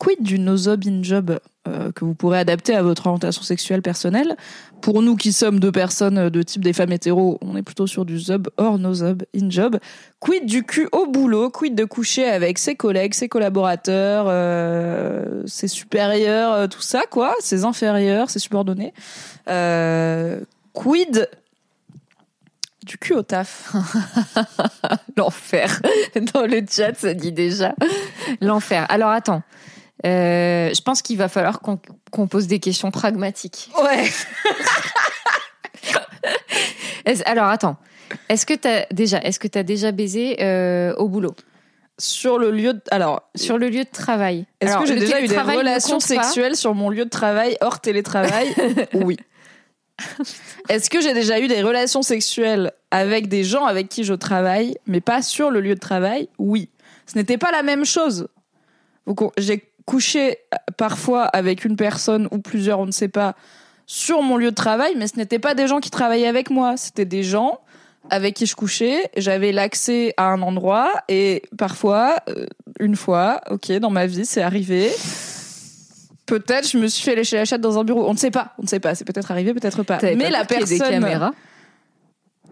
[0.00, 4.34] Quid du no-zob in-job euh, que vous pourrez adapter à votre orientation sexuelle personnelle?
[4.80, 8.06] Pour nous qui sommes deux personnes de type des femmes hétéros, on est plutôt sur
[8.06, 9.78] du zob hors no-zob in-job.
[10.18, 11.50] Quid du cul au boulot?
[11.50, 17.34] Quid de coucher avec ses collègues, ses collaborateurs, euh, ses supérieurs, euh, tout ça quoi,
[17.40, 18.94] ses inférieurs, ses subordonnés?
[19.48, 20.40] Euh,
[20.72, 21.28] Quid
[22.86, 23.74] du cul au taf?
[25.18, 25.82] L'enfer.
[26.32, 27.74] Dans le chat, ça dit déjà.
[28.40, 28.86] L'enfer.
[28.88, 29.42] Alors attends.
[30.06, 33.70] Euh, je pense qu'il va falloir qu'on pose des questions pragmatiques.
[33.82, 34.10] Ouais.
[37.26, 37.76] Alors attends.
[38.28, 41.34] Est-ce que t'as déjà, est-ce que t'as déjà baisé euh, au boulot?
[41.98, 42.80] Sur le lieu de...
[42.90, 46.74] Alors, sur le lieu de travail Est-ce que j'ai déjà eu des relations sexuelles sur
[46.74, 48.54] mon lieu de travail hors télétravail?
[48.94, 49.16] Oui.
[50.70, 54.78] Est-ce que j'ai déjà eu des relations sexuelles avec des gens avec qui je travaille,
[54.86, 56.30] mais pas sur le lieu de travail?
[56.38, 56.70] Oui.
[57.06, 58.28] Ce n'était pas la même chose.
[59.36, 63.34] J'ai couché euh, parfois avec une personne ou plusieurs, on ne sait pas,
[63.86, 66.76] sur mon lieu de travail, mais ce n'étaient pas des gens qui travaillaient avec moi.
[66.76, 67.60] C'était des gens
[68.08, 69.10] avec qui je couchais.
[69.16, 72.46] J'avais l'accès à un endroit et parfois, euh,
[72.78, 74.90] une fois, ok, dans ma vie, c'est arrivé.
[76.26, 78.08] Peut-être je me suis fait lécher la chatte dans un bureau.
[78.08, 78.54] On ne sait pas.
[78.58, 78.94] On ne sait pas.
[78.94, 79.98] C'est peut-être arrivé, peut-être pas.
[80.02, 80.78] Mais pas la personne.
[80.78, 81.32] des caméras?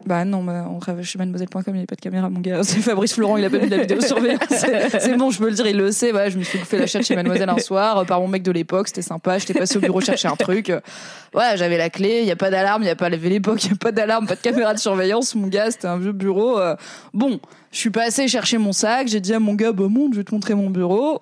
[0.07, 2.61] Bah non, bah, on travaille chez mademoiselle.com, il n'y a pas de caméra, mon gars.
[2.63, 4.41] C'est Fabrice Florent, il a pas mis de la vidéosurveillance.
[4.49, 6.13] C'est c'est bon, je peux le dire, il le sait.
[6.13, 8.43] Voilà, je me suis fait la chatte chez mademoiselle un soir euh, par mon mec
[8.43, 9.39] de l'époque, c'était sympa.
[9.39, 10.73] J'étais passé au bureau chercher un truc.
[11.33, 13.69] Voilà, j'avais la clé, il n'y a pas d'alarme, il n'y a pas l'époque, il
[13.69, 15.35] n'y a pas d'alarme, pas de caméra de surveillance.
[15.35, 16.59] Mon gars, c'était un vieux bureau.
[16.59, 16.75] euh,
[17.13, 17.39] Bon,
[17.71, 20.25] je suis passé chercher mon sac, j'ai dit à mon gars, bah monte, je vais
[20.25, 21.21] te montrer mon bureau.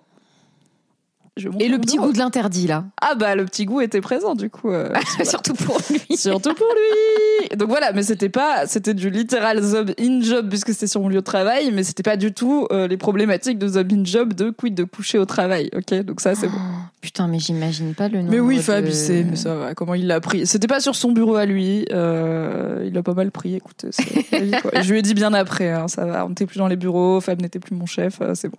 [1.37, 2.85] Je Et le petit goût de l'interdit là.
[3.03, 4.71] Ah bah le petit goût était présent du coup.
[4.71, 4.89] euh,
[5.25, 6.01] Surtout pour lui.
[6.17, 7.57] Surtout pour lui.
[7.59, 11.09] Donc voilà, mais c'était pas, c'était du littéral zob in job puisque c'était sur mon
[11.09, 14.33] lieu de travail, mais c'était pas du tout euh, les problématiques de zob in job
[14.33, 15.71] de quid de coucher au travail.
[15.77, 16.57] Ok, donc ça c'est bon.
[17.03, 18.31] Putain, mais j'imagine pas le nom.
[18.31, 19.75] Mais oui, Fab, il sait, mais ça va.
[19.75, 20.47] Comment il l'a pris?
[20.47, 21.85] C'était pas sur son bureau à lui.
[21.93, 23.55] euh, il l'a pas mal pris.
[23.57, 23.85] Écoute,
[24.33, 24.81] vie, quoi.
[24.81, 26.25] Je lui ai dit bien après, hein, ça va.
[26.25, 27.21] On n'était plus dans les bureaux.
[27.21, 28.21] Fab n'était plus mon chef.
[28.23, 28.59] euh, c'est bon.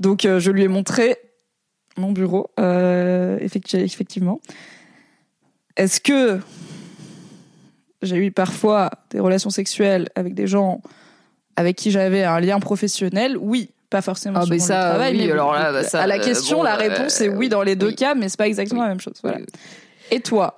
[0.00, 1.16] Donc je lui ai montré
[2.00, 2.50] mon bureau.
[2.58, 4.40] euh, effecti- effectivement.
[5.76, 6.40] Est-ce que
[8.02, 10.80] j'ai eu parfois des relations sexuelles avec des gens
[11.56, 13.36] avec qui j'avais un lien professionnel?
[13.38, 13.70] Oui.
[13.90, 16.06] Pas forcément Ah, sur mais ça, de travail, oui, mais alors là, bah, ça, à
[16.06, 17.94] la euh, question, bon, la euh, réponse est oui dans les deux oui.
[17.96, 18.86] cas, mais c'est pas exactement Oui.
[18.86, 19.14] la même chose.
[19.20, 19.38] Voilà.
[20.10, 20.56] Et toi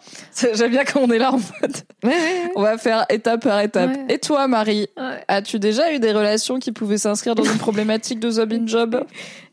[0.55, 1.77] J'aime bien quand on est là en mode.
[2.05, 3.91] Ouais, ouais, On va faire étape par étape.
[4.09, 4.89] Et toi, Marie.
[5.29, 9.05] As-tu déjà eu des relations qui pouvaient s'inscrire dans une problématique de zob in job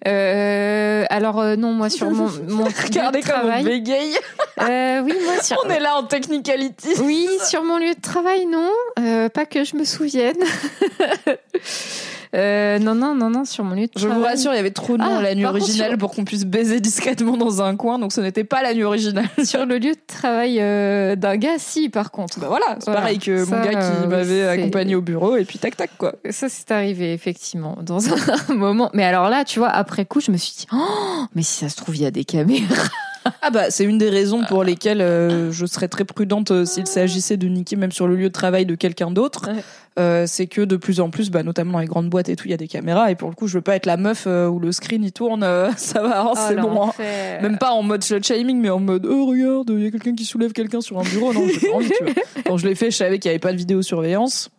[0.08, 3.64] Euh, alors euh, non, moi sur mon, mon Regardez de comme on travail.
[3.66, 4.16] bégaye.
[4.62, 5.58] Euh, oui, moi sur.
[5.66, 6.90] On est là en technicality.
[7.04, 8.70] Oui, sur mon lieu de travail, non.
[9.30, 10.38] Pas que je me souvienne.
[12.36, 14.18] Euh, non, non, non, non, sur mon lieu de Je travail.
[14.20, 16.12] vous rassure, il y avait trop de noms Ah, à la nuit originale sur- pour
[16.12, 19.26] qu'on puisse baiser discrètement dans un coin, donc ce n'était pas la nuit originale.
[19.44, 22.40] Sur le lieu de travail euh, d'un gars, si, par contre.
[22.40, 23.02] Bah voilà, c'est Voilà.
[23.02, 25.90] pareil que Ça, mon gars qui euh, m'avait accompagné au bureau, et puis tac tac
[25.98, 26.14] quoi.
[26.30, 27.98] Ça, c'est arrivé, effectivement, dans
[28.50, 28.92] un moment.
[28.94, 30.78] Mais alors là, tu vois, après coup, je me suis dit, oh,
[31.34, 32.76] mais si ça se trouve, il y a des caméras.
[33.42, 36.88] Ah bah c'est une des raisons pour lesquelles euh, je serais très prudente euh, s'il
[36.88, 39.50] s'agissait de niquer même sur le lieu de travail de quelqu'un d'autre.
[39.98, 42.46] Euh, c'est que de plus en plus, bah, notamment dans les grandes boîtes et tout,
[42.48, 44.26] il y a des caméras et pour le coup je veux pas être la meuf
[44.28, 46.84] euh, où le screen il tourne, euh, ça va, hein, c'est bon.
[46.84, 46.92] hein.
[47.42, 50.16] Même pas en mode slut shaming, mais en mode oh regarde, il y a quelqu'un
[50.16, 51.34] qui soulève quelqu'un sur un bureau.
[51.34, 52.14] Non, j'ai pas envie, tu vois.
[52.46, 54.50] Quand je l'ai fait, je savais qu'il y avait pas de vidéosurveillance.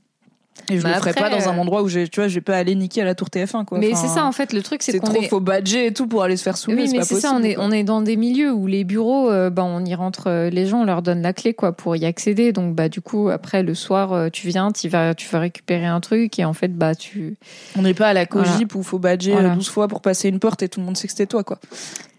[0.70, 2.28] Et je Mais le ferais après, pas dans un euh, endroit où j'ai, tu vois,
[2.28, 3.78] je vais pas aller niquer à la tour TF1, quoi.
[3.78, 5.28] Mais Enfin, c'est ça, en fait, le truc, c'est C'est qu'on trop, est...
[5.28, 6.83] faut badger et tout pour aller se faire soulever.
[6.84, 7.65] Oui, mais pas c'est ça, on est, quoi.
[7.65, 10.66] on est dans des milieux où les bureaux, euh, bah, on y rentre, euh, les
[10.66, 12.53] gens, on leur donne la clé, quoi, pour y accéder.
[12.53, 15.86] Donc, bah, du coup, après, le soir, euh, tu viens, tu vas, tu vas récupérer
[15.86, 17.36] un truc et en fait, bah, tu.
[17.77, 18.80] On n'est pas à la cogip Voilà.
[18.80, 19.53] où faut badger Voilà.
[19.53, 21.42] euh, 12 fois pour passer une porte et tout le monde sait que c'était toi,
[21.45, 21.59] quoi.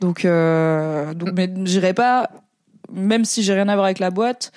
[0.02, 2.30] Donc, euh, donc mais j'irai pas,
[2.92, 4.52] même si j'ai rien à voir avec la boîte,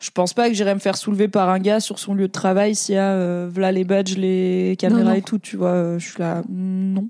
[0.00, 2.32] je pense pas que j'irai me faire soulever par un gars sur son lieu de
[2.32, 5.14] travail s'il y a, euh, voilà les badges, les caméras Non, non.
[5.16, 5.68] et tout, tu vois.
[5.70, 7.08] euh, Je suis là, non.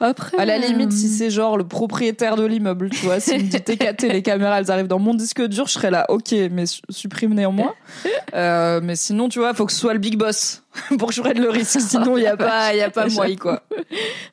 [0.00, 0.38] Après.
[0.38, 3.48] À la limite, si euh, c'est genre le propriétaire de l'immeuble, tu vois, s'il me
[3.48, 6.66] dit TKT, les caméras, elles arrivent dans mon disque dur, je serais là, ok, mais
[6.66, 7.74] su- supprime néanmoins.
[8.34, 10.62] Euh, mais sinon, tu vois, faut que ce soit le big boss
[10.98, 11.80] pour que je prenne le risque.
[11.80, 13.62] Sinon, il y a pas, il y a pas moyen, quoi.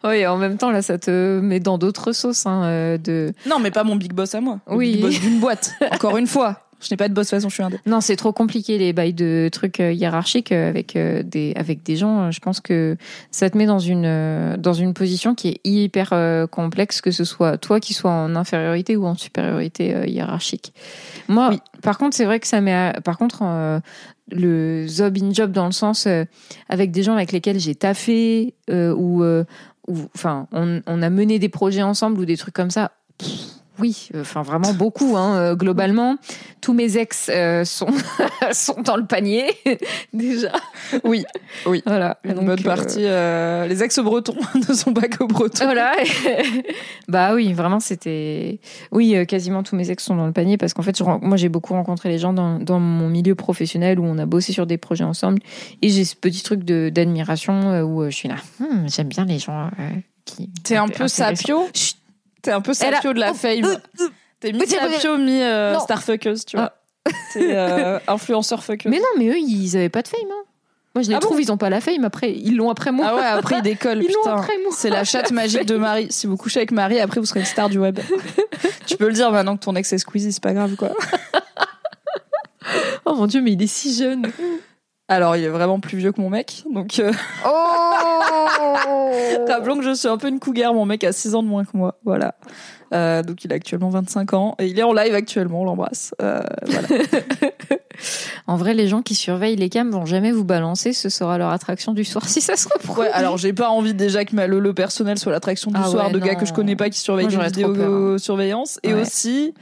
[0.04, 2.46] Oui, en même temps, là, ça te met dans d'autres sauces.
[2.46, 3.32] Hein, euh, de...
[3.48, 4.60] Non, mais pas mon big boss à moi.
[4.70, 4.92] Le Oui.
[4.96, 5.72] big boss d'une boîte.
[5.92, 6.65] Encore une fois.
[6.82, 7.80] Je n'ai pas de boss, de toute façon, je suis indé.
[7.86, 11.84] Non, c'est trop compliqué les bails de trucs euh, hiérarchiques euh, avec euh, des avec
[11.84, 12.30] des gens.
[12.32, 12.98] Je pense que
[13.32, 16.14] ça te met dans une dans une position qui est hyper
[16.52, 20.74] complexe, que ce soit toi qui sois en infériorité ou en supériorité hiérarchique.
[21.28, 21.60] Moi, Oui.
[21.82, 22.94] par contre, c'est vrai que ça met.
[23.04, 23.80] Par contre, euh,
[24.32, 26.26] le job in job dans le sens euh,
[26.70, 29.44] avec des gens avec lesquels j'ai taffé ou euh,
[29.88, 32.92] ou enfin on, on a mené des projets ensemble ou des trucs comme ça.
[33.18, 33.30] pff,
[33.80, 35.18] oui, enfin vraiment beaucoup.
[35.18, 36.18] Hein, euh, globalement,
[36.62, 37.88] tous mes ex euh, sont
[38.52, 39.46] sont dans le panier
[40.14, 40.52] déjà.
[41.04, 41.26] Oui,
[41.66, 41.82] oui.
[41.86, 42.18] Voilà.
[42.24, 43.00] Une Donc, bonne euh, partie.
[43.06, 44.36] euh, les ex-bretons
[44.70, 45.66] ne sont pas que bretons.
[45.66, 45.94] Voilà.
[47.08, 48.60] bah oui, vraiment, c'était.
[48.92, 51.50] Oui, quasiment tous mes ex sont dans le panier parce qu'en fait, je moi, j'ai
[51.50, 54.78] beaucoup rencontré les gens dans, dans mon milieu professionnel où on a bossé sur des
[54.78, 55.42] projets ensemble
[55.82, 58.36] et j'ai ce petit truc de d'admiration où je suis là.
[58.60, 59.70] Hmm, J'aime bien les gens
[60.26, 60.50] qui.
[60.64, 61.68] T'es un peu sapio.
[61.74, 61.98] Chut.
[62.46, 63.66] T'es un peu a- sapio de la Oh, fame.
[63.66, 64.08] euh, euh.
[64.40, 64.94] T'es mi Mais c'est vrai.
[64.94, 65.76] sapio, mi euh,
[66.48, 66.74] tu vois.
[67.34, 68.90] T'es euh, influenceur fuckeuse.
[68.92, 70.20] Mais non, mais eux, ils avaient pas de fame.
[70.32, 70.44] Hein.
[70.96, 72.06] Moi, je les Ah bon trouve, ils ont pas la fame.
[72.06, 73.06] Après, ils l'ont après moi.
[73.10, 74.36] Ah ouais, après Ils l'ont putain.
[74.72, 76.08] C'est la chatte magique de Marie.
[76.10, 78.00] Si vous couchez avec Marie, après vous serez une star du web.
[78.86, 80.92] tu peux le dire maintenant que ton ex est Squeezie, c'est pas grave quoi.
[83.06, 84.32] Oh mon dieu, mais il est si jeune.
[85.08, 87.12] Alors il est vraiment plus vieux que mon mec, donc euh,
[87.46, 87.50] Oh
[89.48, 90.74] rappelons que je suis un peu une cougar.
[90.74, 92.34] Mon mec a 6 ans de moins que moi, voilà.
[92.92, 96.14] Euh, donc il a actuellement 25 ans et il est en live actuellement, on l'embrasse.
[96.22, 96.88] Euh, voilà.
[98.48, 100.92] En vrai, les gens qui surveillent les cams vont jamais vous balancer.
[100.92, 103.04] Ce sera leur attraction du soir si ça se reproduit.
[103.04, 106.08] Ouais, alors j'ai pas envie déjà que ma lolo personnelle soit l'attraction du Ah soir
[106.08, 108.80] ouais, de gars que je connais pas qui surveillent les vidéos surveillance.
[108.84, 109.54] Et aussi,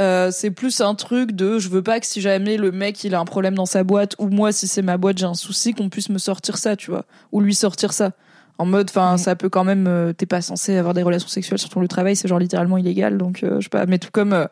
[0.00, 3.14] euh, c'est plus un truc de je veux pas que si jamais le mec il
[3.14, 5.74] a un problème dans sa boîte ou moi si c'est ma boîte j'ai un souci
[5.74, 8.12] qu'on puisse me sortir ça, tu vois, ou lui sortir ça.
[8.58, 9.18] En mode, enfin, Mm.
[9.18, 9.86] ça peut quand même.
[9.86, 12.38] euh, T'es pas censé avoir des relations sexuelles sur ton lieu de travail, c'est genre
[12.38, 13.16] littéralement illégal.
[13.16, 13.86] Donc, euh, je sais pas.
[13.86, 14.48] Mais tout comme,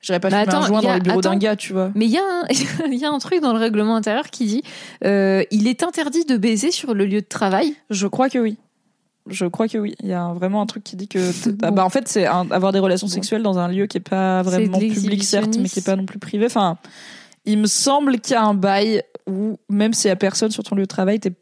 [0.00, 1.90] j'irais pas fumer un joint a- dans le bureau d'un gars, tu vois.
[1.94, 2.44] Mais il y, a un-
[2.90, 4.62] il y a un truc dans le règlement intérieur qui dit
[5.04, 7.74] il est interdit de baiser sur le lieu de travail.
[7.90, 8.56] Je crois que oui.
[9.30, 9.94] Je crois que oui.
[10.00, 11.18] Il y a vraiment un truc qui dit que.
[11.62, 14.00] Ah bah, en fait, c'est un- avoir des relations sexuelles dans un lieu qui est
[14.08, 16.46] pas vraiment public, certes, mais qui est pas non plus privé.
[16.46, 16.76] Enfin,
[17.44, 20.62] il me semble qu'il y a un bail où, même s'il y a personne sur
[20.64, 21.32] ton lieu de travail, t'es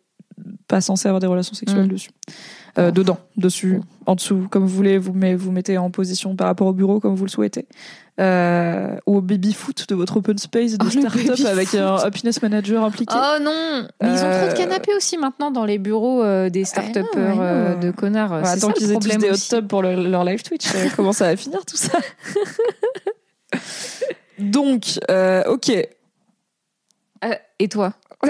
[0.69, 1.89] pas censé avoir des relations sexuelles Mm.
[1.89, 2.11] dessus.
[2.79, 2.91] Euh.
[2.91, 6.67] Dedans, dessus, en dessous, comme vous voulez, vous, met- vous mettez en position par rapport
[6.69, 7.67] au bureau comme vous le souhaitez.
[8.21, 12.43] Euh, ou au baby foot de votre open space de Oh, start-up avec un happiness
[12.43, 13.15] manager impliqué.
[13.17, 16.51] Oh non Mais ils ont trop Euh, de canapés aussi maintenant dans les bureaux euh,
[16.51, 18.45] des start-upers euh, de connards.
[18.45, 20.67] C'est attends qu'ils aient tous des hot tubs pour leur, leur live Twitch.
[20.75, 21.97] euh, comment ça va finir tout ça
[24.41, 25.71] Donc, euh, ok.
[25.71, 27.93] Euh, et toi?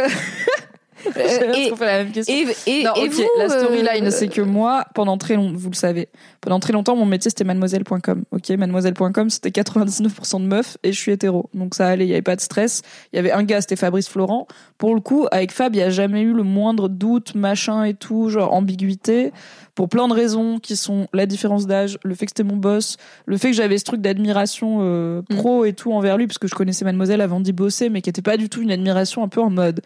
[1.16, 2.34] Et- fait la même question.
[2.34, 5.70] Et, et, Non, et vous, la storyline, euh, c'est que moi, pendant très longtemps, vous
[5.70, 6.08] le savez,
[6.40, 8.24] pendant très longtemps, mon métier c'était mademoiselle.com.
[8.32, 11.48] Ok, mademoiselle.com, c'était 99% de meufs et je suis hétéro.
[11.54, 12.82] Donc ça allait, il y avait pas de stress.
[13.12, 14.46] Il y avait un gars, c'était Fabrice Florent.
[14.78, 17.94] Pour le coup, avec Fab, il y a jamais eu le moindre doute, machin et
[17.94, 19.32] tout, genre ambiguïté.
[19.74, 22.96] Pour plein de raisons qui sont la différence d'âge, le fait que c'était mon boss,
[23.26, 25.36] le fait que j'avais ce truc d'admiration euh, Mm.
[25.36, 28.10] pro et tout envers lui, parce que je connaissais Mademoiselle avant d'y bosser, mais qui
[28.10, 29.80] était pas du tout une admiration un peu en mode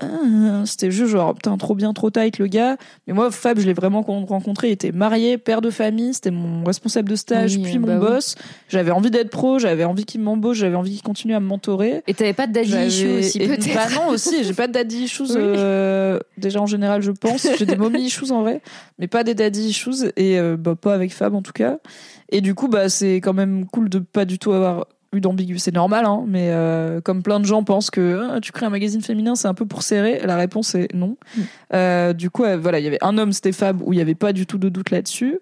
[0.00, 2.76] ah, c'était juste genre putain trop bien trop tight le gars.
[3.06, 6.30] Mais moi Fab je l'ai vraiment con- rencontré il était marié père de famille c'était
[6.30, 8.06] mon responsable de stage Oui, puis bah mon oui.
[8.06, 8.36] boss.
[8.68, 12.02] J'avais envie d'être pro j'avais envie qu'il m'embauche j'avais envie qu'il continue à me mentorer.
[12.06, 13.74] Et t'avais pas de daddy J'avais- issue aussi, peut-être.
[13.74, 15.34] Bah non aussi j'ai pas de daddy issues Oui.
[15.36, 17.46] euh, déjà en général je pense.
[17.58, 18.62] J'ai des mommy issues en vrai
[19.00, 21.78] mais pas des daddy issues et euh, bah, pas avec Fab en tout cas.
[22.30, 25.58] Et du coup bah c'est quand même cool de pas du tout avoir eu d'ambigu
[25.58, 28.70] c'est normal hein, mais euh, comme plein de gens pensent que ah, tu crées un
[28.70, 31.40] magazine féminin c'est un peu pour serrer la réponse est non Mm.
[31.74, 34.02] Euh, du coup euh, voilà il y avait un homme c'était Fab où il y
[34.02, 35.40] avait pas du tout de doute là-dessus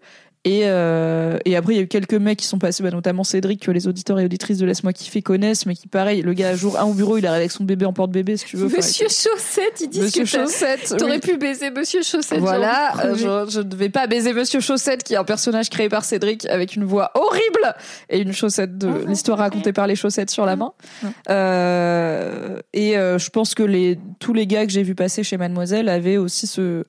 [0.49, 3.25] et, euh, et après, il y a eu quelques mecs qui sont passés, bah, notamment
[3.25, 6.55] Cédric, que les auditeurs et auditrices de Laisse-moi kiffer connaissent, mais qui, pareil, le gars,
[6.55, 8.69] jour 1 au bureau, il arrive avec son bébé en porte-bébé, si tu veux.
[8.69, 10.95] Monsieur Chaussette, ils disent Monsieur que Chaussette.
[10.97, 11.19] t'aurais oui.
[11.33, 12.39] pu baiser Monsieur Chaussette.
[12.39, 15.89] Voilà, euh, je, je ne vais pas baiser Monsieur Chaussette, qui est un personnage créé
[15.89, 17.75] par Cédric avec une voix horrible
[18.09, 19.09] et une chaussette de Mhm.
[19.09, 20.73] l'histoire racontée par les chaussettes sur la main.
[21.03, 21.11] Mhm.
[21.29, 25.89] Euh, et je pense que les tous les gars que j'ai vu passer chez Mademoiselle
[25.89, 26.85] avaient aussi ce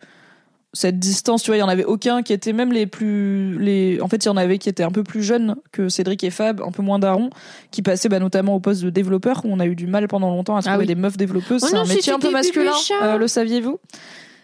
[0.77, 3.99] cette distance, tu vois, il y en avait aucun qui était même les plus les
[3.99, 6.29] en fait, il y en avait qui étaient un peu plus jeunes que Cédric et
[6.29, 7.31] Fab, un peu moins darons,
[7.71, 10.29] qui passaient bah, notamment au poste de développeur où on a eu du mal pendant
[10.29, 10.85] longtemps à trouver Ah oui.
[10.85, 13.79] des meufs développeuses, Oh c'est un métier un peu masculin, euh, le saviez-vous?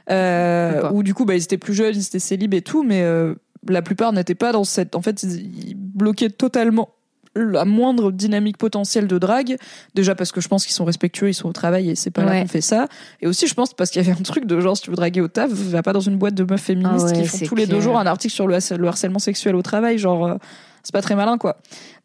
[0.10, 3.04] Euh, Ou du coup, bah, ils étaient plus jeunes, ils étaient célibes et tout, mais
[3.04, 3.36] euh,
[3.70, 4.96] la plupart n'étaient pas dans cette.
[4.96, 6.90] En fait, ils, ils bloquaient totalement
[7.36, 9.58] la moindre dynamique potentielle de drague.
[9.96, 12.24] Déjà parce que je pense qu'ils sont respectueux, ils sont au travail et c'est pas
[12.24, 12.42] là Ouais.
[12.42, 12.88] qu'on fait ça.
[13.22, 14.96] Et aussi, je pense parce qu'il y avait un truc de genre, si tu veux
[14.96, 17.46] draguer au taf, va pas dans une boîte de meufs féministes Ah ouais, qui font
[17.46, 19.98] tous les deux jours un article sur le harcèlement sexuel au travail.
[19.98, 20.36] Genre, euh,
[20.84, 21.58] c'est pas très malin, quoi.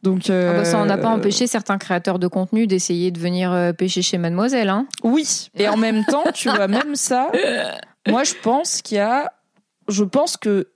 [0.02, 3.18] Donc, Ah bah, ça, on n'a pas euh, empêché certains créateurs de contenu d'essayer de
[3.18, 4.68] venir euh, pêcher chez Mademoiselle.
[4.68, 4.86] Hein.
[5.02, 5.48] Oui.
[5.56, 7.30] Et en même temps, tu vois, même ça,
[8.08, 9.32] moi, je pense qu'il y a.
[9.88, 10.68] Je pense que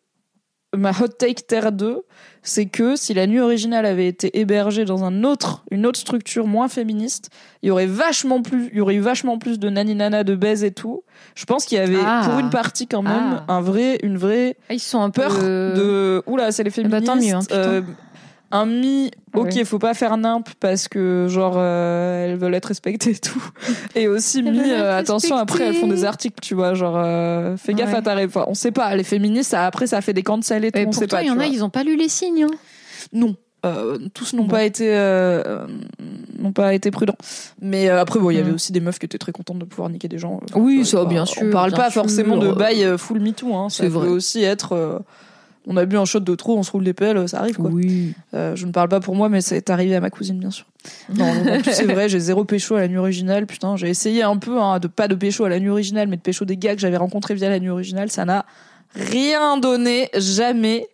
[0.76, 2.02] ma hot take Terre 2,
[2.43, 6.47] c'est que si la nuit originale avait été hébergée dans un autre, une autre structure
[6.47, 7.31] moins féministe,
[7.62, 10.35] il y aurait vachement plus, il y aurait eu vachement plus de nani nana, de
[10.35, 11.02] baise et tout.
[11.35, 12.26] Je pense qu'il y avait, Ah.
[12.29, 13.52] pour une partie quand même, Ah.
[13.52, 15.23] un vrai, une vraie Ah, Ils sont un peu.
[15.23, 17.83] peur de oula c'est les bah, féministes tant mieux, hein, euh,
[18.54, 23.11] un mi ok faut pas faire nimp parce que genre euh, elles veulent être respectées
[23.12, 23.42] et tout
[23.94, 27.73] et aussi mi euh, attention après elles font des articles tu vois genre euh, fais
[27.75, 27.97] gaffe Ouais.
[27.99, 30.64] à ta ré- enfin, on sait pas les féministes ça, après ça fait des cancels
[30.66, 32.09] et tout Et on sait pas il y en a, ils ont pas lu les
[32.11, 32.44] signes.
[32.44, 32.54] hein.
[33.12, 33.35] non
[34.14, 34.49] tous n'ont Bon.
[34.49, 34.87] pas été
[36.38, 37.16] n'ont pas été prudents
[37.61, 38.54] mais après bon il y avait Mm.
[38.56, 41.23] aussi des meufs qui étaient très contentes de pouvoir niquer des gens Oui, ça, bien
[41.23, 42.02] on sûr, parle bien pas sûr.
[42.02, 43.68] forcément de bail full MeToo hein.
[43.71, 44.09] ça peut vrai.
[44.09, 45.00] aussi être
[45.66, 47.71] on a bu un shot de trop, on se roule des pelles, ça arrive quoi.
[47.71, 48.14] Oui.
[48.35, 50.66] Euh, je ne parle pas pour moi, mais c'est arrivé à ma cousine, bien sûr.
[51.14, 51.33] Non,
[51.64, 53.47] c'est vrai, j'ai zéro pécho à la nuit originale.
[53.47, 56.16] Putain, j'ai essayé un peu, hein, de pas de pécho à la nuit originale, mais
[56.16, 58.11] de pécho des gars que j'avais rencontrés via la nuit originale.
[58.11, 58.45] Ça n'a
[58.95, 60.88] rien donné, jamais.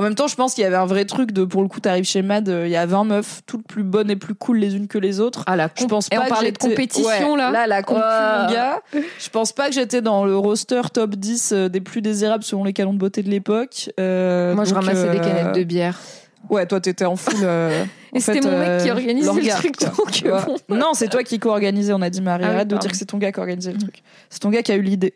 [0.00, 1.78] En même temps, je pense qu'il y avait un vrai truc de, pour le coup,
[1.78, 4.56] t'arrives chez Mad, euh, il y a 20 meufs, toutes plus bonnes et plus cool
[4.56, 5.44] les unes que les autres.
[5.46, 7.82] Ah, la Je pense Et pas on que parlait de compétition, Ouais, là Là, la
[7.82, 8.80] compu, mon gars.
[8.94, 12.64] Je pense pas que j'étais dans le roster top 10 euh, des plus désirables selon
[12.64, 13.90] les canons de beauté de l'époque.
[14.00, 16.00] Euh, Moi, je ramassais des canettes de bière.
[16.48, 17.34] Ouais, toi, t'étais en full.
[17.42, 20.24] euh, Et c'était mon mec qui organisait le truc, donc,
[20.66, 20.76] bon.
[20.76, 22.44] Non, c'est toi qui co-organisais, on a dit Marie.
[22.44, 24.02] Ah oui, Arrête de dire que c'est ton gars qui a organisé le truc.
[24.30, 25.12] C'est ton gars qui a eu l'idée.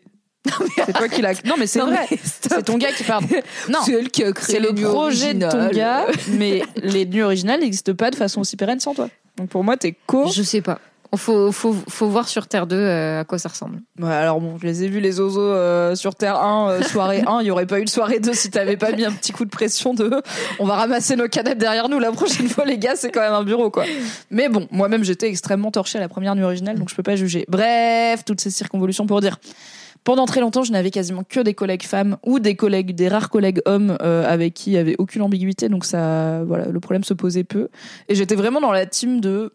[0.85, 1.33] C'est toi qui l'a.
[1.45, 2.07] Non, mais c'est vrai.
[2.23, 3.25] C'est ton gars qui parle.
[3.69, 7.21] Non, C'est elle qui a créé c'est le projet de ton gars, mais les nuits
[7.21, 9.09] originales n'existent pas de façon aussi pérenne sans toi.
[9.37, 10.29] Donc pour moi, t'es co.
[10.31, 10.79] Je sais pas.
[11.17, 13.79] Faut, faut, faut voir sur Terre 2 euh, à quoi ça ressemble.
[13.99, 17.23] Ouais, alors bon, je les ai vus les oiseaux euh, sur Terre 1, euh, soirée
[17.25, 17.41] 1.
[17.41, 19.45] Il y aurait pas eu de soirée 2 si t'avais pas mis un petit coup
[19.45, 20.21] de pression de
[20.59, 23.33] on va ramasser nos canettes derrière nous la prochaine fois, les gars, c'est quand même
[23.33, 23.85] un bureau, quoi.
[24.29, 27.15] Mais bon, moi-même, j'étais extrêmement torchée à la première nuit originale, donc je peux pas
[27.15, 27.45] juger.
[27.47, 29.37] Bref, toutes ces circonvolutions pour dire.
[30.05, 33.29] Pendant très longtemps, je n'avais quasiment que des collègues femmes ou des collègues, des rares
[33.29, 37.03] collègues hommes euh, avec qui il y avait aucune ambiguïté, donc ça, voilà, le problème
[37.03, 37.67] se posait peu.
[38.07, 39.51] Et j'étais vraiment dans la team de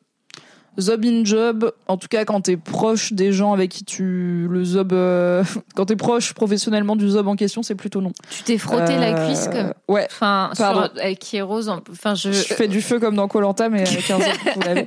[0.78, 4.64] Zob in job, en tout cas quand t'es proche des gens avec qui tu le
[4.64, 5.42] zob, euh,
[5.74, 8.12] quand t'es proche professionnellement du zob en question, c'est plutôt non.
[8.30, 9.74] Tu t'es frotté la Euh, cuisse comme.
[9.88, 10.82] Ouais, Enfin, Pardon.
[10.94, 11.68] sur- avec qui est rose.
[11.68, 12.30] en- Enfin, je.
[12.32, 14.86] je fais du feu comme dans Colanta, mais avec un zob.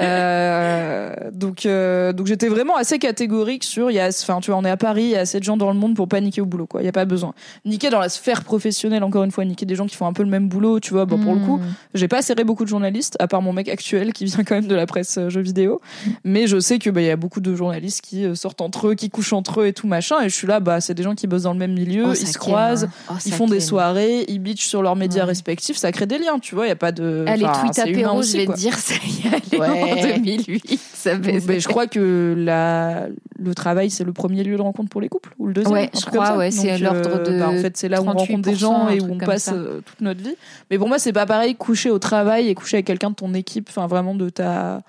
[0.00, 4.58] Euh, donc, euh, donc j'étais vraiment assez catégorique sur, il y a, enfin, tu vois,
[4.60, 6.20] on est à Paris, il y a assez de gens dans le monde pour pas
[6.20, 6.82] niquer au boulot, quoi.
[6.82, 7.34] Il y a pas besoin.
[7.64, 10.22] Niquer dans la sphère professionnelle, encore une fois, niquer des gens qui font un peu
[10.22, 11.04] le même boulot, tu vois.
[11.04, 11.74] Bon, pour le coup, Hmm.
[11.94, 14.66] J'ai pas serré beaucoup de journalistes, à part mon mec actuel qui vient quand même
[14.66, 15.80] de la presse euh, jeux vidéo.
[16.24, 18.88] Mais je sais que bah il y a beaucoup de journalistes qui euh, sortent entre
[18.88, 20.20] eux, qui couchent entre eux et tout machin.
[20.22, 22.12] Et je suis là, bah c'est des gens qui bossent dans le même milieu, Oh,
[22.18, 23.10] ils se croisent, hein.
[23.10, 25.28] Oh, ils font des soirées, ils bitchent sur leurs médias Ouais.
[25.28, 26.64] respectifs, ça crée des liens, tu vois.
[26.66, 27.24] Il y a pas de.
[27.26, 28.54] Allez, enfin, tweet apéro, aussi, je vais quoi.
[28.54, 29.81] te dire, ça y est, allez, Ouais.
[29.82, 31.18] En 2008, ça.
[31.18, 33.08] Mais je crois que la,
[33.38, 35.72] le travail, c'est le premier lieu de rencontre pour les couples, ou le deuxième.
[35.72, 38.12] Ouais, je crois, ouais, c'est Donc, l'ordre de bah, en fait, c'est là où on
[38.12, 39.52] rencontre des 38%, gens et où on passe ça.
[39.54, 40.36] euh, toute notre vie.
[40.70, 43.34] Mais pour moi, c'est pas pareil coucher au travail et coucher avec quelqu'un de ton
[43.34, 44.82] équipe, enfin vraiment de ta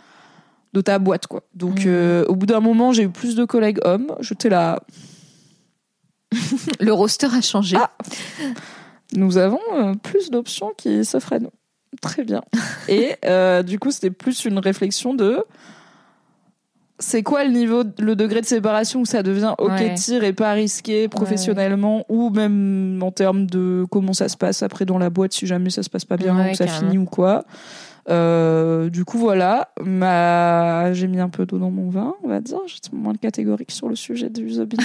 [0.74, 1.44] de ta boîte quoi.
[1.54, 1.84] Donc Mhm.
[1.88, 4.16] euh, au bout d'un moment, j'ai eu plus de collègues hommes.
[4.22, 4.80] J'étais là.
[6.80, 7.78] Le roster a changé.
[7.80, 7.92] Ah.
[9.16, 11.52] Nous avons euh, plus d'options qui s'offrent à nous.
[12.02, 12.42] Très bien.
[12.88, 15.44] Et euh, du coup, c'était plus une réflexion de
[17.00, 19.94] c'est quoi le niveau, le degré de séparation où ça devient ok Ouais.
[19.96, 24.86] tir et pas risqué professionnellement ou même en termes de comment ça se passe après
[24.86, 26.98] dans la boîte si jamais ça se passe pas bien Ouais, ou que ça finit
[26.98, 27.46] ou quoi.
[28.10, 30.94] Euh, du coup voilà, ma...
[30.94, 32.60] j'ai mis un peu d'eau dans mon vin, on va dire.
[32.68, 34.78] J'étais moins catégorique sur le sujet du Zobin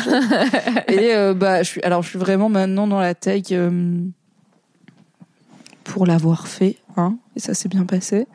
[0.88, 3.98] et euh, bah, je suis, alors je suis vraiment maintenant dans la tech euh,
[5.82, 8.26] pour l'avoir fait, hein, et ça s'est bien passé.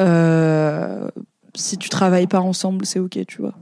[0.00, 1.08] Euh,
[1.54, 3.54] si tu travailles pas ensemble, c'est ok, tu vois.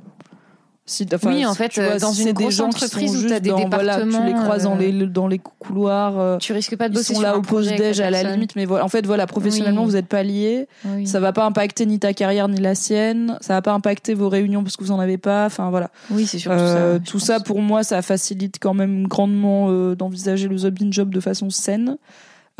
[0.87, 3.28] Si, Oui, en fait, tu vois, euh, dans si une des entreprise sont où juste
[3.28, 6.38] t'as des dans- voilà, tu les départements, croises dans euh, les dans les couloirs.
[6.38, 8.56] Tu risques pas de ils bosser sont sur là au projet déj à la limite,
[8.56, 9.90] mais voilà, en fait, voilà, professionnellement, Oui.
[9.90, 10.66] vous n'êtes pas liés.
[10.85, 11.06] Oui.
[11.06, 13.38] Ça va pas impacter ni ta carrière ni la sienne.
[13.40, 15.47] Ça va pas impacter vos réunions parce que vous en avez pas.
[15.47, 15.90] Enfin voilà.
[16.11, 20.49] Oui, c'est surtout Euh, tout ça pour moi, ça facilite quand même grandement euh, d'envisager
[20.49, 21.99] le job in job de façon saine.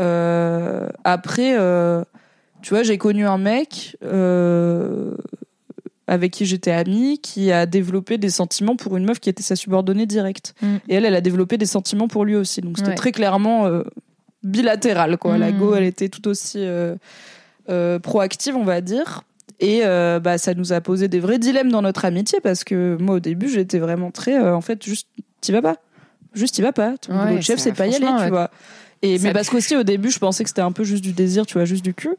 [0.01, 2.03] Euh, après, euh,
[2.63, 5.15] tu vois, j'ai connu un mec euh,
[6.07, 9.55] avec qui j'étais amie qui a développé des sentiments pour une meuf qui était sa
[9.57, 10.55] subordonnée directe.
[10.63, 10.77] Mm.
[10.89, 12.61] Et elle, elle a développé des sentiments pour lui aussi.
[12.63, 12.97] Donc c'était Ouais.
[12.97, 13.69] très clairement
[14.43, 15.39] bilatéral, quoi.
[15.39, 15.59] La Mm.
[15.59, 16.65] go, elle était tout aussi
[18.03, 19.23] proactive, on va dire.
[19.63, 22.97] Et euh, bah, ça nous a posé des vrais dilemmes dans notre amitié parce que
[22.99, 24.35] moi, au début, j'étais vraiment très.
[24.39, 25.07] euh, en fait, juste,
[25.43, 25.77] t'y vas pas.
[26.33, 26.97] Juste, t'y vas pas.
[26.97, 28.51] Ton Ouais, boulot de chef, c'est pas y aller, tu vois.
[29.03, 31.47] Et, mais parce qu'aussi, au début, je pensais que c'était un peu juste du désir,
[31.47, 32.17] tu vois, juste du cul.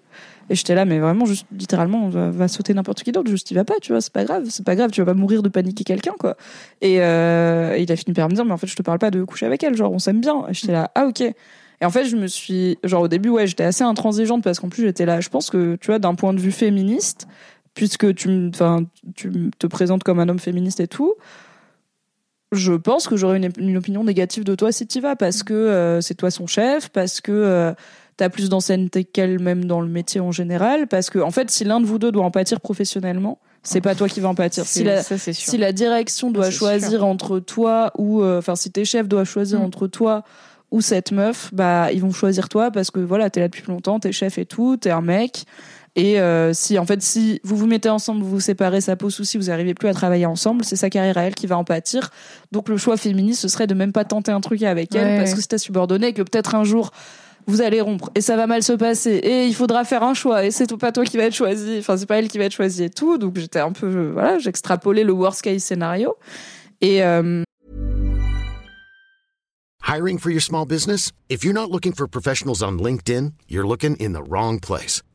[0.49, 3.47] Et j'étais là, mais vraiment, juste, littéralement, on va, va sauter n'importe qui d'autre, juste,
[3.47, 5.43] t'y vas pas, tu vois, c'est pas grave, c'est pas grave, tu vas pas mourir
[5.43, 6.35] de paniquer quelqu'un, quoi.
[6.81, 9.11] Et euh, il a fini par me dire, mais en fait, je te parle pas
[9.11, 10.43] de coucher avec elle, genre, on s'aime bien.
[10.49, 11.21] Et j'étais là, ah, ok.
[11.21, 14.69] Et en fait, je me suis, genre, au début, ouais, j'étais assez intransigeante parce qu'en
[14.69, 17.27] plus, j'étais là, je pense que, tu vois, d'un point de vue féministe,
[17.75, 18.51] puisque tu,
[19.15, 21.13] tu te présentes comme un homme féministe et tout,
[22.51, 25.53] je pense que j'aurais une, une opinion négative de toi si tu vas parce que
[25.53, 27.73] euh, c'est toi son chef, parce que euh,
[28.17, 31.63] t'as plus d'ancienneté qu'elle même dans le métier en général, parce que en fait, si
[31.63, 34.65] l'un de vous deux doit en pâtir professionnellement, c'est pas toi qui vas en pâtir.
[34.65, 37.05] Si la, ça, si la direction doit choisir sûr.
[37.05, 39.63] entre toi ou euh, enfin si tes chefs doivent choisir Mm.
[39.65, 40.23] entre toi
[40.71, 43.99] ou cette meuf, bah ils vont choisir toi parce que voilà, t'es là depuis longtemps,
[43.99, 45.45] t'es chef et tout, t'es un mec.
[45.95, 49.13] Et euh, si en fait si vous vous mettez ensemble, vous vous séparez, ça pose
[49.13, 51.65] souci, vous n'arrivez plus à travailler ensemble, c'est sa carrière à elle qui va en
[51.65, 52.11] pâtir.
[52.53, 55.17] Donc le choix féministe, ce serait de même pas tenter un truc avec elle Ouais,
[55.17, 55.35] parce ouais.
[55.35, 56.91] que c'est ta subordonnée et que peut-être un jour
[57.47, 60.45] vous allez rompre et ça va mal se passer et il faudra faire un choix
[60.45, 62.53] et c'est pas toi qui va être choisi, enfin c'est pas elle qui va être
[62.53, 63.17] choisie et tout.
[63.17, 66.15] Donc j'étais un peu voilà, j'extrapolais le worst case scénario
[66.79, 67.43] et euh,
[69.83, 71.11] Hiring for your small business?
[71.29, 75.01] If you're not looking for professionals on LinkedIn, you're looking in the wrong place.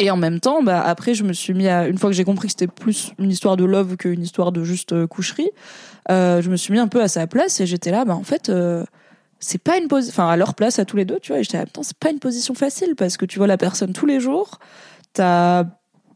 [0.00, 1.86] Et en même temps, bah, après, je me suis mis à.
[1.86, 4.64] Une fois que j'ai compris que c'était plus une histoire de love qu'une histoire de
[4.64, 5.50] juste euh, coucherie,
[6.10, 8.22] euh, je me suis mis un peu à sa place et j'étais là, bah, en
[8.22, 8.82] fait, euh,
[9.40, 10.14] c'est pas une position.
[10.14, 12.10] Enfin, à leur place, à tous les deux, tu vois, et j'étais là, c'est pas
[12.10, 14.58] une position facile parce que tu vois la personne tous les jours,
[15.12, 15.64] t'as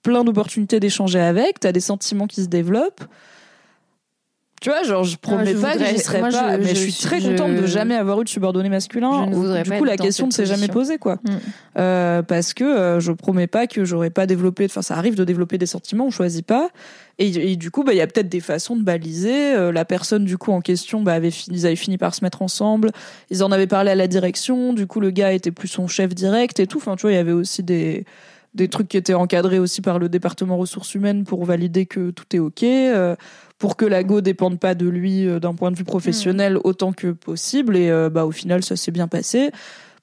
[0.02, 3.04] plein d'opportunités d'échanger avec, t'as des sentiments qui se développent.
[4.64, 6.74] Tu vois, genre, je promets je pas que j'y serais moi, pas, je- mais je,
[6.76, 9.26] je- suis très contente de jamais avoir eu de subordonné masculin.
[9.26, 11.16] Je ne voudrais du pas coup, la question ne s'est jamais posée, quoi.
[11.16, 11.28] Mm.
[11.76, 14.64] Euh, parce que euh, je promets pas que j'aurais pas développé.
[14.64, 16.70] Enfin, ça arrive de développer des sentiments, on choisit pas.
[17.18, 19.54] Et, et du coup, bah, il y a peut-être des façons de baliser.
[19.54, 22.24] Euh, la personne du coup en question, bah, avait fini, ils avaient fini par se
[22.24, 22.90] mettre ensemble.
[23.28, 24.72] Ils en avaient parlé à la direction.
[24.72, 26.78] Du coup, le gars était plus son chef direct et tout.
[26.78, 28.06] Enfin, tu vois, il y avait aussi des
[28.54, 32.24] des trucs qui étaient encadrés aussi par le département ressources humaines pour valider que tout
[32.36, 33.16] est ok, euh,
[33.58, 36.92] pour que la go dépende pas de lui euh, d'un point de vue professionnel autant
[36.92, 37.76] que possible.
[37.76, 39.50] Et euh, bah au final, ça s'est bien passé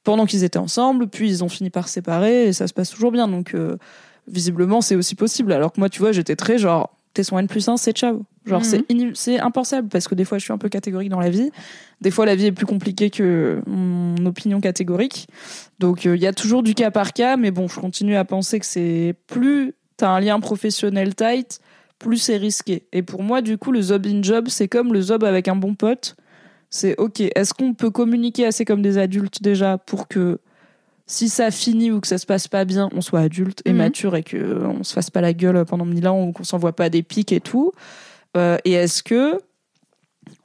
[0.03, 2.89] pendant qu'ils étaient ensemble, puis ils ont fini par se séparer et ça se passe
[2.89, 3.27] toujours bien.
[3.27, 3.77] Donc euh,
[4.27, 5.51] visiblement, c'est aussi possible.
[5.51, 8.23] Alors que moi, tu vois, j'étais très genre t'es son N plus 1, c'est ciao.
[8.45, 9.11] Genre Mhm.
[9.13, 11.51] c'est impensable parce que des fois je suis un peu catégorique dans la vie.
[11.99, 15.27] Des fois la vie est plus compliquée que mon opinion catégorique.
[15.79, 18.25] Donc euh, il y a toujours du cas par cas, mais bon, je continue à
[18.25, 21.59] penser que c'est plus t'as un lien professionnel tight,
[22.01, 22.83] plus c'est risqué.
[22.91, 25.55] Et pour moi, du coup, le zob in job, c'est comme le zob avec un
[25.55, 26.15] bon pote.
[26.69, 27.21] C'est ok.
[27.35, 30.39] Est-ce qu'on peut communiquer assez comme des adultes déjà pour que
[31.05, 33.77] si ça finit ou que ça se passe pas bien, on soit adulte et Mhm.
[33.77, 36.43] mature et que euh, on se fasse pas la gueule pendant mille ans ou qu'on
[36.45, 37.73] s'envoie pas des pics et tout.
[38.37, 39.39] Euh, et est-ce que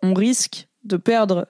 [0.03, 1.47] on risque de perdre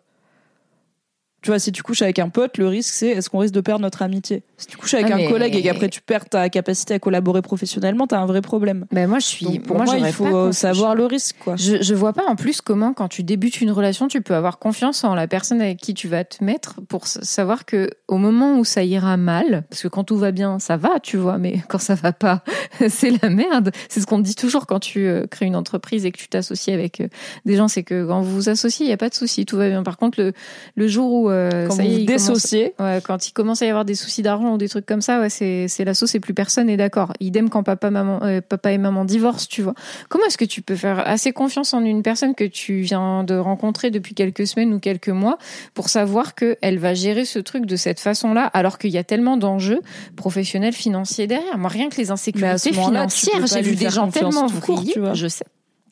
[1.47, 3.61] tu vois, si tu couches avec un pote, le risque c'est est-ce qu'on risque de
[3.61, 6.29] perdre notre amitié Si tu couches avec Ah, un mais- collègue et qu'après tu perds
[6.29, 8.85] ta capacité à collaborer professionnellement, t'as un vrai problème.
[8.91, 9.47] Ben moi, je suis.
[9.47, 11.55] Donc, pour moi, il faut pas euh, savoir le risque, quoi.
[11.55, 14.59] Je, je vois pas en plus comment, quand tu débutes une relation, tu peux avoir
[14.59, 18.59] confiance en la personne avec qui tu vas te mettre pour savoir que au moment
[18.59, 21.61] où ça ira mal, parce que quand tout va bien, ça va, tu vois, mais
[21.69, 22.43] quand ça va pas,
[22.89, 23.71] c'est la merde.
[23.89, 26.27] C'est ce qu'on te dit toujours quand tu euh, crées une entreprise et que tu
[26.27, 27.09] t'associes avec euh,
[27.45, 29.57] des gens, c'est que quand vous vous associez, il y a pas de souci, tout
[29.57, 29.85] va bien.
[29.85, 30.33] Par contre, le,
[30.75, 33.29] le jour où euh, Quand ça vous y est, vous il commence- dissociez, Ouais, quand
[33.29, 35.68] il commence à y avoir des soucis d'argent ou des trucs comme ça, ouais, c'est
[35.68, 37.12] c'est la sauce et plus personne est d'accord.
[37.20, 39.75] Idem quand papa maman euh, papa et maman divorcent, tu vois.
[40.09, 43.37] Comment est-ce que tu peux faire assez confiance en une personne que tu viens de
[43.37, 45.38] rencontrer depuis quelques semaines ou quelques mois
[45.75, 49.05] pour savoir que elle va gérer ce truc de cette façon-là alors qu'il y a
[49.05, 49.81] tellement d'enjeux
[50.16, 51.59] professionnels financiers derrière?
[51.59, 54.46] Moi rien que les insécurités financières, j'ai vu des gens tellement
[54.99, 55.14] vois.
[55.14, 55.44] je sais.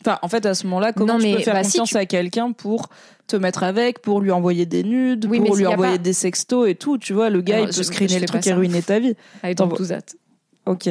[0.07, 1.89] Enfin, en fait, à ce moment-là, comment Non, tu mais, peux faire bah, si, confiance
[1.91, 2.89] tu- à quelqu'un pour
[3.27, 6.69] te mettre avec, pour lui envoyer des nudes, Oui, pour lui envoyer pas- des sextos
[6.69, 8.99] et tout, tu vois, le gars, Alors, il peut screener le truc et ruiner ta
[8.99, 9.15] vie.
[9.43, 10.01] Avec T'en- ton tout that.
[10.67, 10.91] Ok.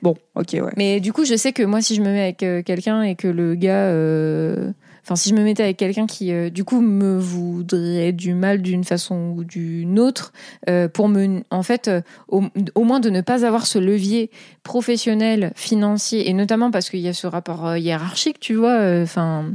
[0.00, 0.72] Bon, ok, ouais.
[0.76, 3.14] Mais du coup, je sais que moi, si je me mets avec euh, quelqu'un et
[3.14, 4.72] que le gars, euh,
[5.04, 8.62] enfin, si je me mettais avec quelqu'un qui, euh, du coup, me voudrait du mal
[8.62, 10.32] d'une façon ou d'une autre,
[10.68, 12.42] euh, pour me, en fait, euh, au,
[12.74, 14.30] au moins de ne pas avoir ce levier
[14.62, 19.52] professionnel, financier, et notamment parce qu'il y a ce rapport hiérarchique, tu vois, enfin.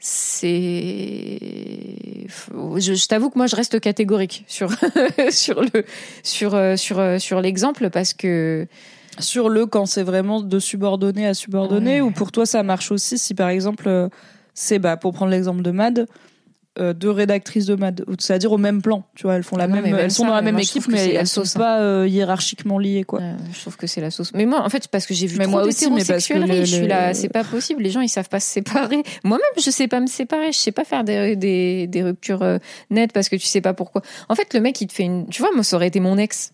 [0.00, 1.38] c'est
[2.76, 4.70] je, je t'avoue que moi je reste catégorique sur
[5.30, 5.84] sur le
[6.22, 8.66] sur sur sur l'exemple parce que
[9.18, 12.00] Sur le quand c'est vraiment de subordonné à subordonné, Ouais.
[12.00, 14.08] ou pour toi ça marche aussi si par exemple
[14.58, 16.06] c'est, bah, pour prendre l'exemple de Mad,
[16.78, 19.64] euh, deux rédactrices de Mad, ou- c'est-à-dire au même plan, tu vois, elles font la
[19.64, 21.56] Ah non, même, elles sont ça, dans la même moi, équipe, mais elles sont sauce,
[21.56, 21.58] hein.
[21.60, 23.20] pas euh, hiérarchiquement liées, quoi.
[23.20, 25.38] euh, je trouve que c'est la sauce mais moi en fait parce que j'ai vu
[25.38, 27.90] Mais trop moi aussi, mais parce que le- je suis là c'est pas possible les
[27.90, 30.84] gens ils savent pas se séparer moi-même je sais pas me séparer je sais pas
[30.84, 32.44] faire des des, des ruptures
[32.90, 35.26] nettes parce que tu sais pas pourquoi en fait le mec il te fait une
[35.28, 36.52] tu vois moi ça aurait été mon ex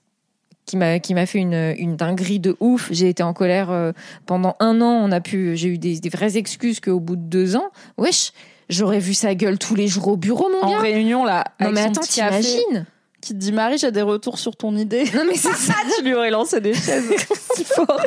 [0.67, 3.93] qui m'a qui m'a fait une une dinguerie de ouf j'ai été en colère euh,
[4.27, 7.23] pendant un an on a pu j'ai eu des, des vraies excuses qu'au bout de
[7.23, 8.33] deux ans wesh
[8.69, 11.71] j'aurais vu sa gueule tous les jours au bureau mon En gars réunion, là, non
[11.71, 12.87] mais attends t'imagines
[13.21, 15.05] qui te dit Marie, j'ai des retours sur ton idée.
[15.15, 17.11] non mais c'est ça tu lui aurais lancé des chaises
[17.55, 18.01] si fort.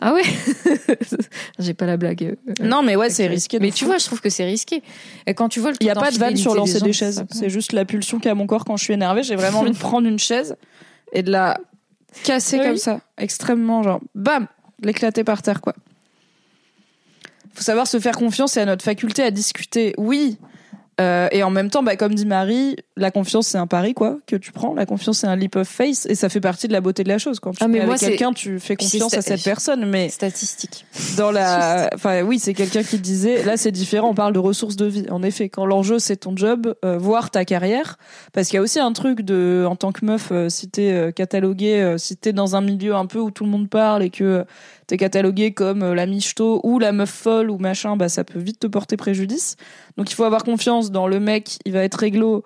[0.00, 0.22] Ah ouais
[1.58, 2.22] J'ai pas la blague.
[2.22, 3.58] euh, Non, mais ouais, c'est risqué.
[3.58, 3.76] Mais fou.
[3.76, 4.82] tu vois, je trouve que c'est risqué.
[5.26, 7.24] Et quand tu vois le Il n'y a pas de vanne sur lancer des, chaises.
[7.30, 9.22] C'est juste la pulsion qu'a mon corps quand je suis énervée.
[9.22, 10.56] J'ai vraiment envie de prendre une chaise
[11.14, 11.58] et de la
[12.24, 12.66] casser Oui.
[12.66, 13.00] comme ça.
[13.16, 14.46] Extrêmement, genre, bam,
[14.82, 15.74] l'éclater par terre, quoi.
[17.54, 19.94] Faut savoir se faire confiance et à notre faculté à discuter.
[19.96, 20.38] Oui.
[21.00, 24.18] Euh, et en même temps, bah, comme dit Marie, la confiance c'est un pari quoi
[24.28, 24.74] que tu prends.
[24.74, 27.08] La confiance c'est un leap of faith et ça fait partie de la beauté de
[27.08, 27.40] la chose.
[27.40, 29.84] Quand tu Ah, mais avec moi, c'est- quelqu'un, tu fais confiance à cette personne.
[29.86, 30.86] Mais Statistique.
[31.16, 34.76] dans la enfin oui c'est quelqu'un qui disait là c'est différent on parle de ressources
[34.76, 37.98] de vie en effet quand l'enjeu c'est ton job euh, voire ta carrière
[38.32, 40.92] parce qu'il y a aussi un truc de en tant que meuf euh, si t'es
[40.92, 44.02] euh, catalogué euh, si t'es dans un milieu un peu où tout le monde parle
[44.02, 44.44] et que
[44.86, 48.38] t'es catalogué comme euh, la michto ou la meuf folle ou machin bah ça peut
[48.38, 49.56] vite te porter préjudice
[49.96, 52.44] donc il faut avoir confiance dans le mec il va être réglo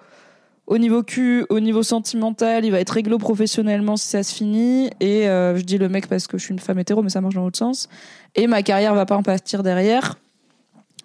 [0.66, 4.90] au niveau cul, au niveau sentimental, il va être réglo professionnellement si ça se finit.
[5.00, 7.22] Et euh, je dis le mec parce que je suis une femme hétéro, mais ça
[7.22, 7.88] marche dans l'autre sens.
[8.34, 10.18] Et ma carrière va pas en pâtir derrière.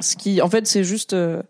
[0.01, 1.41] Ce qui, en fait, c'est juste euh,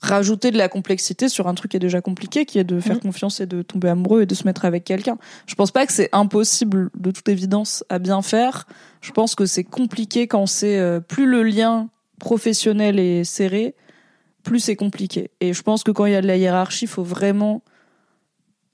[0.00, 2.96] rajouter de la complexité sur un truc qui est déjà compliqué, qui est de faire
[2.96, 3.02] Mhm.
[3.02, 5.18] confiance et de tomber amoureux et de se mettre avec quelqu'un.
[5.46, 8.68] Je pense pas que c'est impossible, de toute évidence, à bien faire.
[9.00, 11.88] Je pense que c'est compliqué quand c'est euh, plus le lien
[12.20, 13.74] professionnel est serré,
[14.44, 15.30] plus c'est compliqué.
[15.40, 17.62] Et je pense que quand il y a de la hiérarchie, il faut vraiment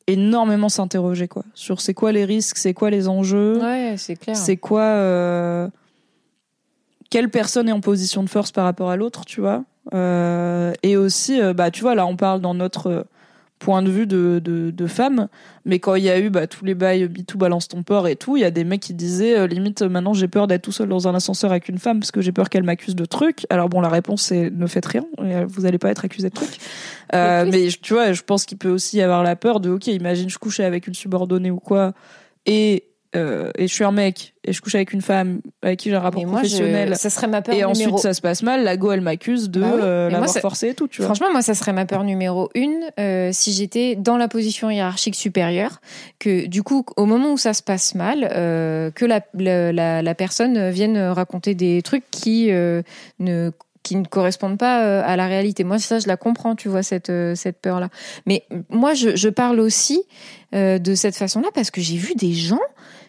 [0.07, 3.61] énormément s'interroger quoi sur c'est quoi les risques, c'est quoi les enjeux.
[3.63, 4.37] Ouais, c'est clair.
[4.37, 5.69] C'est quoi euh,
[7.11, 10.97] quelle personne est en position de force par rapport à l'autre, tu vois Euh, Et
[10.97, 13.07] aussi, euh, bah, tu vois, là, on parle dans notre
[13.61, 14.73] point de vue de, de,
[15.65, 18.17] mais quand il y a eu bah, tous les bails MeToo, balance ton port et
[18.17, 20.63] tout, il y a des mecs qui disaient euh, limite, euh, maintenant j'ai peur d'être
[20.63, 23.05] tout seul dans un ascenseur avec une femme parce que j'ai peur qu'elle m'accuse de
[23.05, 23.47] trucs.
[23.51, 26.35] Alors bon, la réponse c'est ne faites rien, euh, vous allez pas être accusé de
[26.35, 26.59] trucs.
[27.13, 29.89] Euh, Mais tu vois, je pense qu'il peut aussi y avoir la peur de, ok,
[29.89, 31.93] imagine je couchais avec une subordonnée ou quoi,
[32.47, 32.85] et
[33.17, 35.97] euh, et je suis un mec et je couche avec une femme avec qui j'ai
[35.97, 36.95] un rapport moi, professionnel je...
[36.95, 37.71] ça serait ma peur et numéro.
[37.73, 39.81] ensuite ça se passe mal la go elle m'accuse de Bah oui.
[39.83, 42.51] euh, l'avoir ça- forcé et tout tu vois Franchement, moi, ça serait ma peur numéro
[42.55, 45.81] une euh, si j'étais dans la position hiérarchique supérieure.
[46.21, 50.15] Que du coup, au moment où ça se passe mal, que la, la, la, la
[50.15, 53.51] personne vienne raconter des trucs qui ne
[53.83, 55.65] qui ne correspondent pas à la réalité.
[55.65, 57.89] Moi, ça, je la comprends, tu vois, cette, cette peur-là.
[58.27, 60.03] Mais moi, je, je parle aussi
[60.55, 62.61] euh, de cette façon-là parce que j'ai vu des gens,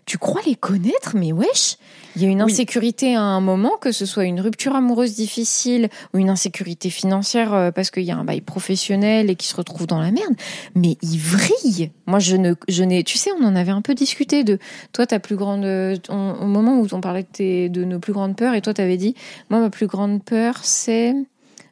[0.06, 1.78] tu crois les connaître, mais wesh,
[2.16, 2.52] il y a une Oui.
[2.52, 7.54] insécurité à un moment, que ce soit une rupture amoureuse difficile ou une insécurité financière
[7.54, 10.34] euh, parce qu'il y a un bail professionnel et qui se retrouve dans la merde,
[10.76, 11.92] mais ils vrillent.
[12.08, 14.58] Moi, je ne, je n'ai, tu sais, on en avait un peu discuté de
[14.92, 18.00] toi, ta plus grande, euh, on- au moment où on parlait de, tes- de nos
[18.00, 19.16] plus grandes peurs, et toi, t'avais dit,
[19.50, 21.14] moi, ma plus grande peur, c'est,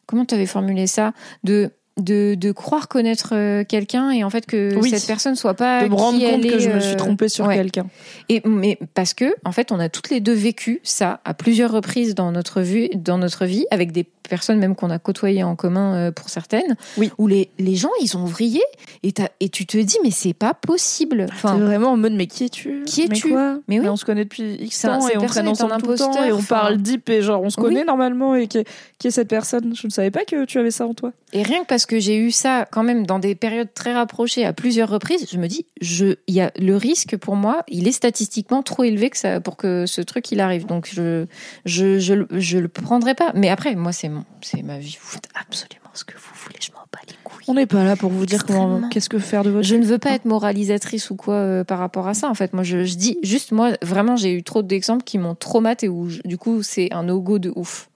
[0.05, 1.13] comment tu avais formulé ça,
[1.43, 4.89] de de, de croire connaître euh, quelqu'un et en fait que Oui.
[4.89, 7.45] cette personne soit pas de me rendre compte que je me euh, suis trompée sur
[7.47, 7.55] ouais.
[7.55, 7.88] quelqu'un
[8.29, 11.71] et mais parce que en fait, on a toutes les deux vécu ça à plusieurs
[11.71, 15.55] reprises dans notre vie, dans notre vie, avec des personnes même qu'on a côtoyées en
[15.55, 17.11] commun euh, pour certaines, Oui.
[17.17, 18.61] où les, les gens ils ont vrillé
[19.03, 21.25] et, et tu te dis mais c'est pas possible.
[21.25, 22.83] T'es Enfin, vraiment en mode mais qui es-tu?
[22.85, 23.33] Qui es-tu?
[23.67, 23.89] Mais oui.
[23.89, 26.37] on se connaît depuis X temps et on traîne ensemble tout le temps et on
[26.37, 26.55] enfin.
[26.55, 27.67] parle deep et genre on se Oui.
[27.67, 28.67] connaît normalement et qui est,
[28.99, 29.73] qui est cette personne?
[29.75, 31.99] Je ne savais pas que tu avais ça en toi et rien que parce que
[31.99, 35.47] j'ai eu ça quand même dans des périodes très rapprochées à plusieurs reprises, je me
[35.47, 39.39] dis je y a le risque pour moi, il est statistiquement trop élevé que ça
[39.39, 40.65] pour que ce truc il arrive.
[40.65, 41.25] Donc je
[41.65, 43.31] je je, le- je le prendrai pas.
[43.35, 44.09] Mais après moi c'est
[44.41, 44.97] c'est ma vie.
[45.01, 46.58] Vous faites absolument ce que vous voulez.
[46.62, 47.45] Je m'en bats les couilles.
[47.47, 49.84] on n'est pas là pour vous dire comment qu'est-ce que faire de votre Je ne
[49.86, 52.29] veux pas être moralisatrice ou quoi euh, par rapport à ça.
[52.29, 55.36] En fait, moi, je, je dis juste, moi, vraiment, j'ai eu trop d'exemples qui m'ont
[55.36, 57.89] traumatisé et où, je- du coup, c'est un no-go de ouf.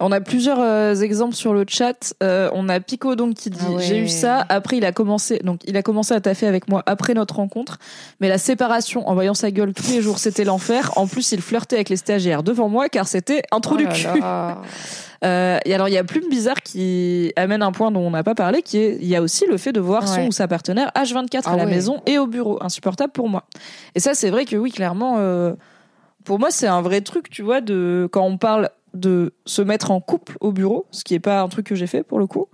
[0.00, 2.14] On a plusieurs euh, exemples sur le chat.
[2.22, 3.82] Euh, on a Pico donc qui dit Ah ouais.
[3.82, 4.44] j'ai eu ça.
[4.48, 7.78] Après il a commencé donc il a commencé à taffer avec moi après notre rencontre.
[8.20, 10.92] Mais la séparation en voyant sa gueule tous les jours c'était l'enfer.
[10.96, 13.88] En plus il flirtait avec les stagiaires devant moi car c'était un trou Oh du
[13.88, 14.06] cul.
[15.24, 18.22] Euh, et alors il y a Plume Bizarre qui amène un point dont on n'a
[18.22, 20.46] pas parlé qui est il y a aussi le fait de voir son ou sa
[20.46, 21.70] partenaire H24 Ah à la ouais.
[21.70, 23.42] maison et au bureau insupportable pour moi.
[23.96, 25.54] Et ça c'est vrai que oui clairement euh,
[26.24, 29.90] pour moi c'est un vrai truc tu vois de quand on parle de se mettre
[29.90, 32.26] en couple au bureau ce qui est pas un truc que j'ai fait pour le
[32.26, 32.48] coup.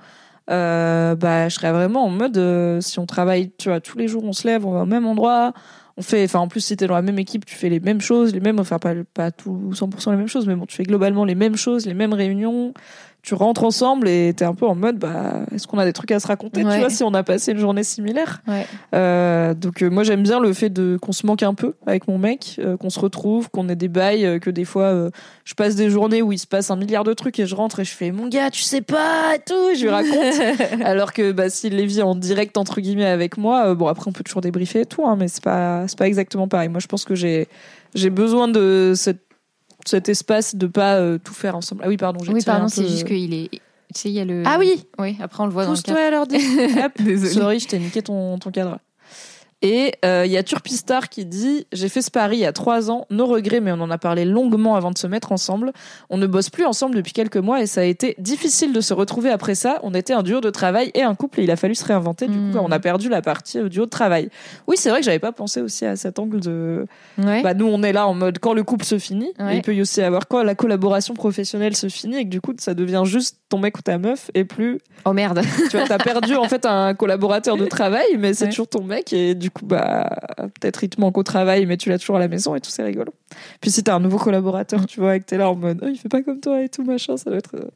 [0.51, 4.09] Euh, bah je serais vraiment en mode euh, si on travaille tu vois tous les
[4.09, 5.55] jours on se lève on va au même endroit
[5.97, 8.03] on fait enfin en plus si t'es dans la même équipe tu fais les mêmes
[8.03, 10.83] choses les mêmes enfin pas pas tout 100% les mêmes choses mais bon tu fais
[10.83, 12.75] globalement les mêmes choses les mêmes réunions
[13.24, 16.12] tu rentres ensemble et t'es un peu en mode bah est-ce qu'on a des trucs
[16.12, 18.66] à se raconter tu vois si on a passé une journée similaire Ouais.
[18.94, 22.06] Euh, donc euh, moi j'aime bien le fait de qu'on se manque un peu avec
[22.06, 25.10] mon mec euh, qu'on se retrouve qu'on ait des bails euh, que des fois
[25.44, 27.80] je passe des journées où il se passe un milliard de trucs et je rentre
[27.80, 31.32] et je fais mon gars tu sais pas et tout je lui raconte alors que
[31.32, 34.42] bah, s'il les vit en direct entre guillemets avec moi, bon après on peut toujours
[34.42, 36.68] débriefer et tout, hein, mais c'est pas c'est pas exactement pareil.
[36.68, 37.48] Moi je pense que j'ai
[37.94, 39.20] j'ai besoin de cette,
[39.85, 41.83] cet espace de pas euh, tout faire ensemble.
[41.85, 42.23] Ah oui pardon.
[42.25, 43.49] j'ai Oui, pardon, peu- c'est juste qu'il est.
[43.94, 44.42] Tu sais, il y a le.
[44.44, 44.85] Ah oui.
[44.99, 45.99] Oui, après on le voit dans le cadre.
[45.99, 46.37] à l'ordi.
[46.37, 46.92] Hop.
[47.03, 47.33] Désolée.
[47.33, 48.79] Sorry, je t'ai niqué ton ton cadre.
[49.64, 52.53] Et euh, il y a Turpistar qui dit J'ai fait ce pari il y a
[52.53, 55.72] trois ans, nos regrets, mais on en a parlé longuement avant de se mettre ensemble.
[56.11, 58.92] On ne bosse plus ensemble depuis quelques mois et ça a été difficile de se
[58.92, 59.81] retrouver après ça.
[59.83, 62.27] On était un duo de travail et un couple et il a fallu se réinventer.
[62.27, 64.29] Du coup, on a perdu la partie euh, duo de travail.
[64.66, 66.87] Oui, c'est vrai que j'avais pas pensé aussi à cet angle de.
[67.16, 67.42] Ouais.
[67.42, 69.33] Bah, nous, on est là en mode quand le couple se finit.
[69.38, 69.57] Ouais.
[69.57, 72.53] Il peut y aussi avoir quand la collaboration professionnelle se finit et que du coup,
[72.59, 75.40] ça devient juste ton mec ou ta meuf et plus Oh merde.
[75.71, 78.51] tu vois, t'as perdu en fait un collaborateur de travail, mais c'est Ouais.
[78.51, 80.09] toujours ton mec et du coup, bah,
[80.61, 82.71] peut-être il te manque au travail, mais tu l'as toujours à la maison et tout,
[82.71, 83.12] c'est rigolo.
[83.61, 85.88] Puis si t'as un nouveau collaborateur, tu vois, et que t'es là en mode, oh,
[85.88, 87.69] il fait pas comme toi et tout, machin, ça doit être euh,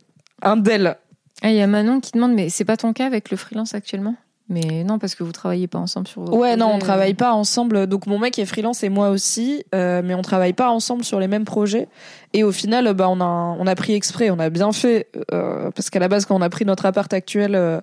[0.42, 0.96] un del.
[1.42, 3.74] Ah, Il y a Manon qui demande, mais c'est pas ton cas avec le freelance
[3.74, 4.16] actuellement?
[4.48, 6.22] Mais non, parce que vous travaillez pas ensemble sur.
[6.22, 7.86] vos Ouais, non, on travaille pas ensemble.
[7.86, 11.20] Donc mon mec est freelance et moi aussi, euh, mais on travaille pas ensemble sur
[11.20, 11.86] les mêmes projets.
[12.32, 15.70] Et au final, bah, on a, on a pris exprès, on a bien fait, euh,
[15.72, 17.80] parce qu'à la base, quand on a pris notre appart actuel euh,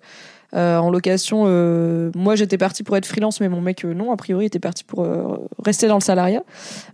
[0.55, 4.11] euh, en location, euh, moi j'étais partie pour être freelance, mais mon mec euh, non,
[4.11, 6.43] a priori était parti pour euh, rester dans le salariat.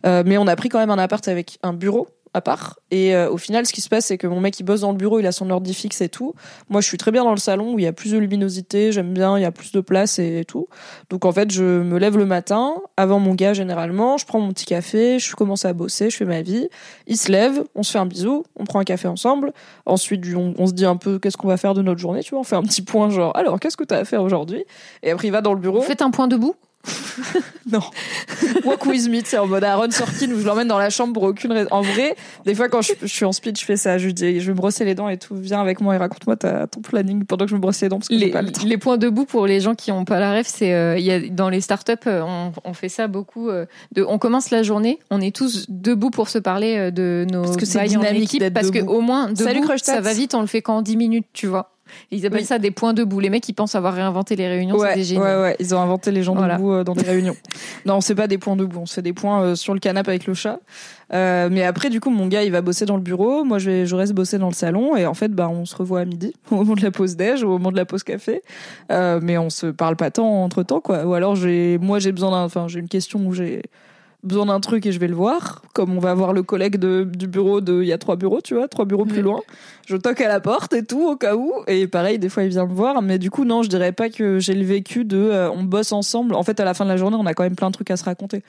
[0.05, 2.79] Euh, mais on a pris quand même un appart avec un bureau à part.
[2.91, 4.91] Et euh, au final, ce qui se passe, c'est que mon mec il bosse dans
[4.91, 6.33] le bureau, il a son ordi fixe et tout.
[6.69, 8.91] Moi, je suis très bien dans le salon où il y a plus de luminosité,
[8.91, 10.67] j'aime bien, il y a plus de place et tout.
[11.09, 14.49] Donc en fait, je me lève le matin, avant mon gars généralement, je prends mon
[14.49, 16.69] petit café, je commence à bosser, je fais ma vie.
[17.07, 19.53] Il se lève, on se fait un bisou, on prend un café ensemble.
[19.85, 22.39] Ensuite, on, se dit un peu qu'est-ce qu'on va faire de notre journée, tu vois,
[22.39, 24.63] on fait un petit point genre alors qu'est-ce que t'as à faire aujourd'hui?
[25.03, 25.81] Et après il va dans le bureau.
[25.81, 26.55] Faites un point debout?
[27.71, 27.81] Non.
[28.65, 31.23] Walk with me, c'est en mode Aaron Sorkin où je l'emmène dans la chambre pour
[31.23, 31.67] aucune raison.
[31.71, 32.15] En vrai,
[32.45, 33.97] des fois quand je, je suis en speed, je fais ça.
[33.97, 35.35] Je lui dis, je vais me brosser les dents et tout.
[35.35, 38.07] Viens avec moi et raconte-moi ton planning pendant que je me brosse les dents parce
[38.09, 38.65] que les, pas le temps.
[38.65, 41.11] les points debout pour les gens qui n'ont pas la rêve, c'est euh, il y
[41.11, 43.49] a dans les startups, euh, on, on fait ça beaucoup.
[43.49, 47.25] euh, de, on commence la journée, on est tous debout pour se parler euh, de
[47.31, 48.91] nos Parce que c'est bails en dynamique équipe, parce que debout.
[48.93, 51.47] au moins debout, Salut, Crush ça va vite, on le fait qu'en 10 minutes, tu
[51.47, 51.71] vois.
[52.11, 52.45] Ils appellent Oui.
[52.45, 53.19] ça des points debout.
[53.19, 55.21] Les mecs, ils pensent avoir réinventé les réunions, c'est Ouais, des génies.
[55.21, 56.55] ouais, ouais, ils ont inventé les gens Voilà.
[56.57, 57.35] debout euh, dans des réunions.
[57.85, 60.09] Non, c'est pas des points debout, on se fait des points euh, sur le canapé
[60.09, 60.59] avec le chat.
[61.13, 63.69] Euh, mais après, du coup, mon gars, il va bosser dans le bureau, moi, je,
[63.69, 66.05] vais, je reste bosser dans le salon, et en fait, bah, on se revoit à
[66.05, 68.41] midi, au moment de la pause déj, au moment de la pause café.
[68.89, 71.05] Mais on se parle pas tant entre temps, quoi.
[71.05, 73.61] Ou alors, j'ai, moi, j'ai besoin d'un, enfin, j'ai une question où j'ai
[74.23, 75.61] besoin d'un truc et je vais le voir.
[75.73, 78.41] Comme on va voir le collègue de, du bureau de, il y a trois bureaux,
[78.41, 79.39] tu vois, trois bureaux plus loin.
[79.87, 81.51] Je toque à la porte et tout, au cas où.
[81.67, 83.01] Et pareil, des fois, il vient me voir.
[83.01, 85.91] Mais du coup, non, je dirais pas que j'ai le vécu de, euh, on bosse
[85.91, 86.35] ensemble.
[86.35, 87.91] En fait, à la fin de la journée, on a quand même plein de trucs
[87.91, 88.43] à se raconter.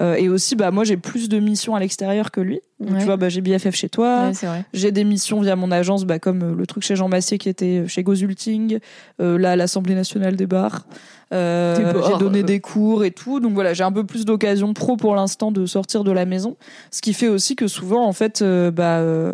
[0.00, 2.60] Euh, et aussi, bah, moi, j'ai plus de missions à l'extérieur que lui.
[2.78, 2.98] Donc, Ouais.
[2.98, 4.30] Tu vois, bah, j'ai BFF chez toi.
[4.30, 4.64] Ouais.
[4.74, 7.48] J'ai des missions via mon agence, bah, comme euh, le truc chez Jean Massier qui
[7.48, 8.78] était chez Gozulting,
[9.20, 10.86] euh, là à l'Assemblée nationale des bars.
[11.32, 12.12] Des bars.
[12.12, 15.15] j'ai donné des cours et tout, donc voilà, j'ai un peu plus d'occasion pro pour
[15.16, 16.56] l'instant de sortir de la maison,
[16.92, 19.32] ce qui fait aussi que souvent, en fait, euh, bah, euh,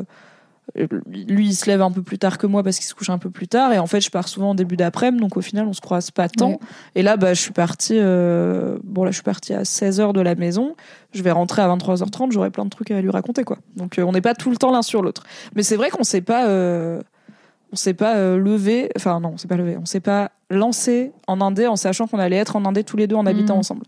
[1.06, 3.18] lui il se lève un peu plus tard que moi parce qu'il se couche un
[3.18, 5.66] peu plus tard, et en fait, je pars souvent en début d'après-midi, donc au final,
[5.66, 6.52] on se croise pas tant.
[6.52, 6.58] Ouais.
[6.94, 10.20] Et là, bah, je suis partie, euh, bon là, je suis partie à 16h de
[10.20, 10.74] la maison.
[11.12, 12.32] Je vais rentrer à 23h30.
[12.32, 13.58] J'aurai plein de trucs à lui raconter, quoi.
[13.76, 15.24] Donc, on n'est pas tout le temps l'un sur l'autre.
[15.54, 18.88] Mais c'est vrai qu'on s'est pas, on s'est pas levé.
[18.96, 19.76] Enfin, non, on s'est pas levé.
[19.76, 23.06] On s'est pas lancé en Indé en sachant qu'on allait être en Indé tous les
[23.06, 23.60] deux en habitant Mhm.
[23.60, 23.82] ensemble.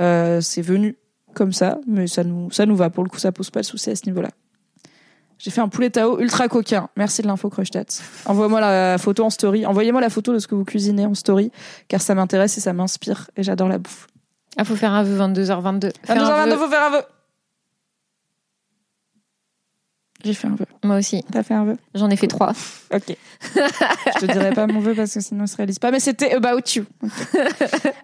[0.00, 0.96] Euh, c'est venu
[1.38, 2.90] comme ça, mais ça nous, ça nous va.
[2.90, 4.28] Pour le coup, ça pose pas de souci à ce niveau-là.
[5.38, 6.88] J'ai fait un poulet Tao ultra coquin.
[6.96, 7.84] Merci de l'info, Crushtat.
[8.26, 9.64] Envoie-moi la photo en story.
[9.64, 11.52] Envoyez-moi la photo de ce que vous cuisinez en story,
[11.86, 13.30] car ça m'intéresse et ça m'inspire.
[13.36, 14.08] Et j'adore la bouffe.
[14.56, 15.92] Ah, faut faire un vœu 22h22.
[16.02, 16.56] Faire un 22h22, vœu.
[16.56, 17.02] faut faire un vœu.
[20.24, 20.66] J'ai fait un vœu.
[20.82, 21.24] Moi aussi.
[21.32, 21.76] T'as fait un vœu?
[21.94, 22.52] J'en ai fait trois.
[22.92, 23.16] Ok.
[23.54, 25.92] je te dirai pas mon vœu parce que sinon il se réalise pas.
[25.92, 26.84] Mais c'était about you.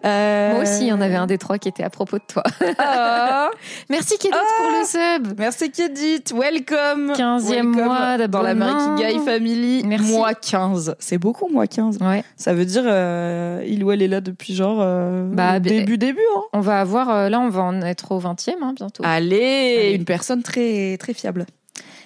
[0.05, 2.23] Euh, Moi aussi, il y en avait un des trois qui était à propos de
[2.29, 2.43] toi.
[2.79, 3.51] Ah.
[3.91, 5.39] Merci Kédit pour le sub.
[5.39, 8.95] Merci Kedit, welcome 15e Welcome mois dans la d'abonnement.
[8.97, 10.13] Guy Family, Merci.
[10.13, 10.95] mois 15.
[11.01, 11.99] C'est beaucoup, mois 15.
[12.01, 12.23] Ouais.
[12.37, 16.21] Ça veut dire, euh, il ou elle est là depuis genre euh, Bah, début, début.
[16.37, 16.43] Hein.
[16.53, 19.03] On va avoir, là, on va en être au 20e hein, bientôt.
[19.05, 19.37] Allez,
[19.81, 19.93] Allez.
[19.97, 21.47] une personne très, très fiable.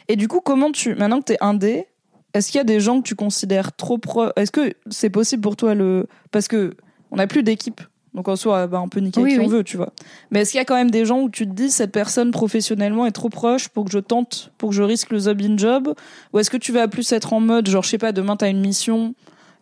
[0.09, 1.87] Et du coup, comment tu, maintenant que t'es indé,
[2.35, 5.43] est-ce qu'il y a des gens que tu considères trop pro Est-ce que c'est possible
[5.43, 6.75] pour toi le, parce que
[7.11, 7.81] on n'a plus d'équipe.
[8.15, 9.45] Donc en soi, bah, on peut niquer Oui, qui oui.
[9.45, 9.93] on veut, tu vois.
[10.31, 12.31] Mais est-ce qu'il y a quand même des gens où tu te dis cette personne
[12.31, 15.57] professionnellement est trop proche pour que je tente, pour que je risque le job in
[15.57, 15.95] job?
[16.33, 18.49] Ou est-ce que tu vas plus être en mode, genre, je sais pas, demain t'as
[18.51, 19.15] une mission,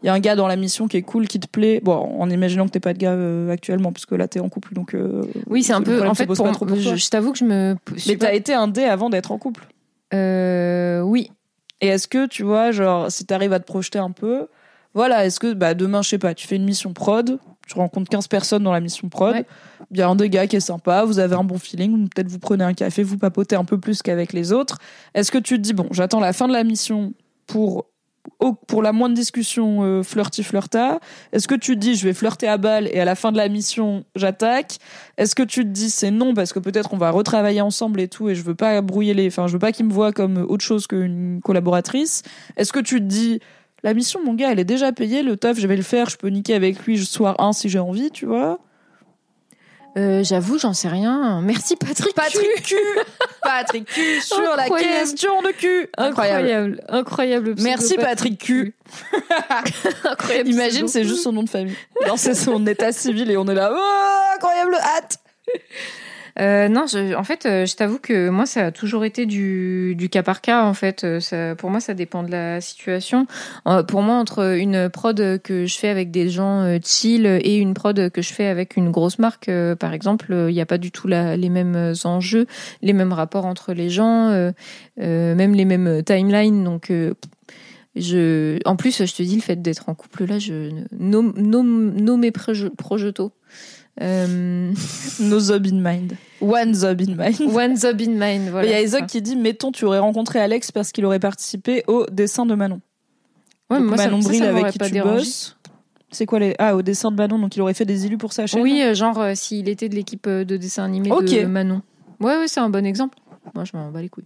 [0.02, 1.80] il y a un gars dans la mission qui est cool, qui te plaît.
[1.82, 4.74] Bon, en imaginant que t'es pas de gars euh, actuellement, puisque là t'es en couple,
[4.74, 4.94] donc.
[4.94, 6.06] euh, oui, c'est un peu.
[6.06, 7.76] En fait, pour, pour je, je t'avoue que je me.
[7.96, 9.66] je Mais t'as été indé avant d'être en couple.
[10.14, 11.30] Euh, oui.
[11.80, 14.46] Et est-ce que, tu vois, genre, si t'arrives à te projeter un peu,
[14.94, 18.08] voilà, est-ce que, bah, demain, je sais pas, tu fais une mission prod, tu rencontres
[18.08, 19.46] 15 personnes dans la mission prod, il Ouais.
[19.98, 22.38] y a un des gars qui est sympa, vous avez un bon feeling, peut-être vous
[22.38, 24.78] prenez un café, vous papotez un peu plus qu'avec les autres.
[25.14, 27.12] Est-ce que tu te dis, bon, j'attends la fin de la mission
[27.46, 27.86] pour,
[28.66, 31.00] pour la moindre discussion euh, flirty-flirta
[31.32, 33.48] Est-ce que tu dis, je vais flirter à balle et à la fin de la
[33.48, 34.78] mission, j'attaque?
[35.16, 38.08] Est-ce que tu te dis, c'est non parce que peut-être on va retravailler ensemble et
[38.08, 40.44] tout et je veux pas brouiller les, enfin, je veux pas qu'il me voit comme
[40.48, 42.22] autre chose qu'une collaboratrice.
[42.56, 43.40] Est-ce que tu te dis,
[43.82, 46.16] la mission, mon gars, elle est déjà payée, le taf, je vais le faire, je
[46.16, 48.58] peux niquer avec lui soir 1 si j'ai envie, tu vois?
[49.96, 51.40] Euh, J'avoue, j'en sais rien.
[51.40, 52.14] Merci Patrick.
[52.14, 52.74] Patrick Q
[53.42, 56.82] Patrick Q sur la question de cul Incroyable.
[56.88, 57.54] Incroyable.
[57.60, 58.74] Merci Patrick Q.
[60.04, 60.50] Incroyable.
[60.50, 61.76] Imagine, c'est juste son nom de famille.
[62.06, 65.18] Genre, c'est son état civil et on est là, oh, incroyable hâte
[66.38, 66.84] Euh, non,
[67.16, 70.64] en fait, euh, je t'avoue que moi, ça a toujours été du, cas par cas.
[70.64, 73.26] En fait, Euh, pour moi, ça dépend de la situation.
[73.88, 78.10] Pour moi, entre une prod que je fais avec des gens chill et une prod
[78.10, 81.08] que je fais avec une grosse marque, par exemple, il n'y a pas du tout
[81.08, 82.46] les mêmes enjeux,
[82.82, 84.30] les mêmes rapports entre les gens,
[84.96, 86.64] même les mêmes timelines.
[86.64, 86.92] Donc,
[87.96, 91.94] je, en plus, je te dis, le fait d'être en couple là, je nomme, nomme,
[91.94, 92.32] nomme mes.
[94.00, 94.72] Euh,
[95.20, 96.16] No zob in mind.
[96.40, 97.40] One zob in mind.
[97.54, 98.66] One Zob in Mind, voilà.
[98.66, 99.02] Il y a ça.
[99.02, 102.80] qui dit, mettons, tu aurais rencontré Alex parce qu'il aurait participé au dessin de Manon.
[103.70, 105.16] Ouais, Donc, moi, Manon Bril avec qui tu dérangé.
[105.16, 105.56] bosses.
[106.10, 106.54] C'est quoi les...
[106.58, 108.80] Ah, au dessin de Manon, donc il aurait fait des élus pour sa chaîne Oui,
[108.82, 111.82] euh, genre euh, s'il était de l'équipe euh, de dessin animé de Manon.
[112.20, 113.18] Ouais, ouais, c'est un bon exemple.
[113.54, 114.24] Moi, je m'en bats les couilles.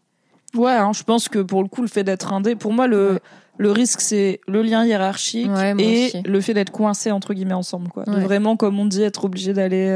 [0.55, 3.13] Ouais, hein, je pense que pour le coup, le fait d'être indé, pour moi, le,
[3.13, 3.19] Ouais.
[3.61, 6.23] Le risque, c'est le lien hiérarchique Ouais, et aussi.
[6.25, 7.89] le fait d'être coincé, entre guillemets, ensemble.
[7.89, 8.05] Quoi.
[8.09, 8.21] Ouais.
[8.23, 9.95] vraiment, comme on dit, être obligé d'aller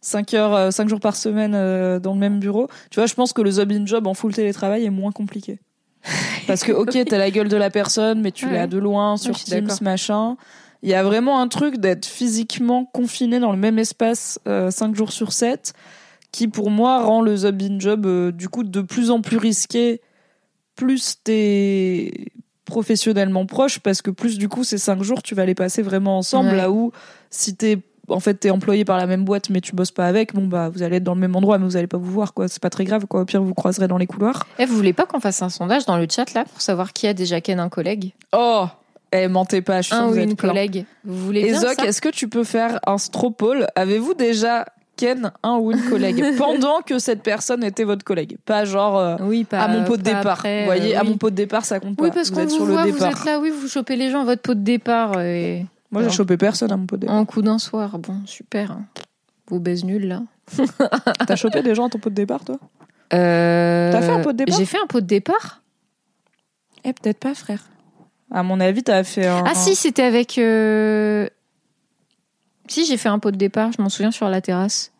[0.00, 2.66] 5 heures, euh, cinq jours par semaine euh, dans le même bureau.
[2.90, 5.60] Tu vois, je pense que le job in job en full télétravail est moins compliqué.
[6.48, 8.52] Parce que, ok, t'as la gueule de la personne, mais tu Ouais.
[8.54, 10.36] l'as de loin, sur Teams, machin.
[10.82, 15.12] Il y a vraiment un truc d'être physiquement confiné dans le même espace 5 jours
[15.12, 15.72] sur 7
[16.30, 19.38] qui, pour moi, rend le job in job, euh, du coup, de plus en plus
[19.38, 20.00] risqué
[20.76, 22.26] plus t'es
[22.68, 26.18] professionnellement proche parce que plus du coup ces cinq jours tu vas les passer vraiment
[26.18, 26.56] ensemble Ouais.
[26.56, 26.92] là où
[27.30, 27.78] si t'es
[28.08, 30.68] en fait t'es employé par la même boîte mais tu bosses pas avec bon bah
[30.68, 32.46] vous allez être dans le même endroit mais vous allez pas vous voir quoi.
[32.48, 33.22] C'est pas très grave quoi.
[33.22, 34.46] Au pire vous croiserez dans les couloirs.
[34.58, 37.06] Eh, vous voulez pas qu'on fasse un sondage dans le chat là pour savoir qui
[37.06, 38.12] a déjà ken un collègue?
[38.32, 38.66] Oh!
[39.12, 40.48] Eh mentez pas je suis Un ou une plein.
[40.50, 40.84] collègue.
[41.04, 44.66] Vous voulez et bien Zoc est-ce que tu peux faire un stropole avez-vous déjà
[44.98, 49.16] ken un ou une collègue pendant que cette personne était votre collègue pas genre euh,
[49.22, 51.08] Oui, pas à mon pot de pas départ après, vous voyez euh, à oui.
[51.10, 52.90] mon pot de départ ça compte pas Oui, parce vous êtes vous sur voit, le
[52.90, 55.64] vous départ êtes là, oui, vous chopez les gens à votre pot de départ et
[55.90, 57.98] moi j'ai chopé personne à mon pot de départ en coup d'un soir.
[57.98, 58.72] Bon, super.
[58.72, 58.84] hein.
[59.48, 60.22] Vos baises nulles là.
[61.26, 62.58] T'as chopé des gens à ton pot de départ, toi?
[63.14, 64.58] Euh, T'as fait un pot de départ?
[64.58, 65.62] J'ai fait un pot de départ.
[66.84, 67.62] Eh, peut-être pas, frère.
[68.30, 69.42] À mon avis, t'as fait un.
[69.46, 70.36] Ah si, c'était avec.
[70.36, 71.28] euh,
[72.68, 74.92] Si, j'ai fait un pot de départ, je m'en souviens sur la terrasse.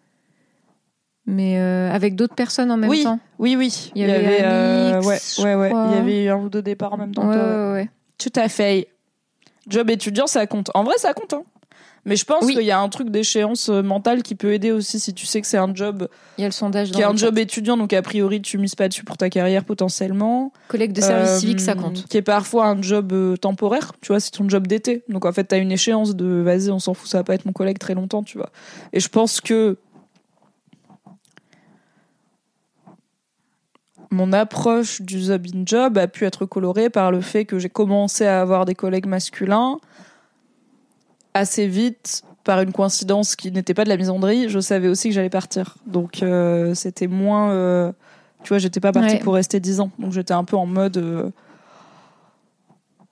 [1.27, 3.21] Mais euh, avec d'autres personnes en même Oui, temps.
[3.39, 3.93] Oui, oui.
[3.95, 5.69] Il y avait Alix, ouais, je ouais, ouais.
[5.69, 5.89] crois.
[5.91, 7.29] Il y avait un ou deux départs en même temps.
[7.29, 7.37] Ouais.
[7.37, 7.91] ouais, ouais.
[8.17, 8.89] Tout à fait.
[9.69, 10.71] Job étudiant, ça compte.
[10.73, 11.35] En vrai, ça compte.
[11.35, 11.43] Hein.
[12.09, 12.55] Mais je pense Oui.
[12.55, 15.41] qu'il y a un truc d'échéance euh, mentale qui peut aider aussi si tu sais
[15.43, 17.93] que c'est un job Il y a le sondage qui est un job étudiant, donc
[17.93, 20.53] a priori tu mises pas dessus pour ta carrière potentiellement.
[20.69, 22.07] Collègue de service Euh, civique, ça compte.
[22.09, 25.05] Qui est parfois un job euh, temporaire, tu vois, c'est ton job d'été.
[25.09, 27.45] Donc en fait, t'as une échéance de vas-y, on s'en fout, ça va pas être
[27.45, 28.51] mon collègue très longtemps, tu vois.
[28.95, 29.77] Et je pense que
[34.11, 37.69] mon approche du job in job a pu être colorée par le fait que j'ai
[37.69, 39.79] commencé à avoir des collègues masculins
[41.39, 45.15] assez vite par une coïncidence qui n'était pas de la misandrie je savais aussi que
[45.15, 47.93] j'allais partir donc euh, c'était moins euh,
[48.45, 49.19] Tu vois, j'étais pas partie Ouais.
[49.21, 49.91] pour rester 10 ans.
[49.99, 50.97] Donc j'étais un peu en mode.
[50.99, 51.31] euh,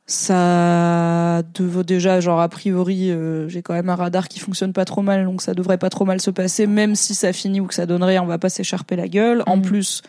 [0.07, 3.11] ça devait déjà, genre, a priori,
[3.49, 6.05] j'ai quand même un radar qui fonctionne pas trop mal, donc ça devrait pas trop
[6.05, 8.49] mal se passer, même si ça finit ou que ça donne rien, on va pas
[8.49, 9.43] s'écharper la gueule.
[9.47, 9.63] En Mhm.
[9.63, 10.03] plus,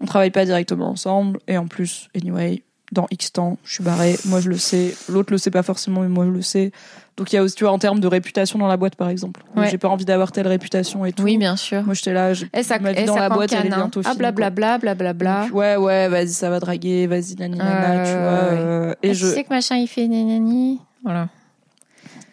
[0.00, 2.62] on travaille pas directement ensemble, et en plus, anyway,
[2.92, 6.00] dans X temps, je suis barrée, moi je le sais, l'autre le sait pas forcément,
[6.00, 6.72] mais moi je le sais.
[7.18, 9.08] Donc il y a aussi, tu vois, en termes de réputation dans la boîte, par
[9.08, 9.42] exemple.
[9.56, 9.68] Ouais.
[9.68, 11.22] J'ai pas envie d'avoir telle réputation et tout.
[11.24, 11.82] Oui, bien sûr.
[11.82, 13.62] Moi j'étais là, j'ai Et ça, ma vie et dans ça la boîte, elle est
[13.64, 13.82] cancane, hein.
[13.84, 15.48] bientôt Ah, blablabla, blablabla.
[15.52, 18.60] Ouais, ouais, vas-y, ça va draguer, vas-y, nani, nana, Euh, tu vois.
[18.62, 20.80] euh, et Ah, je, Tu sais que machin, il fait nanani.
[21.02, 21.28] Voilà.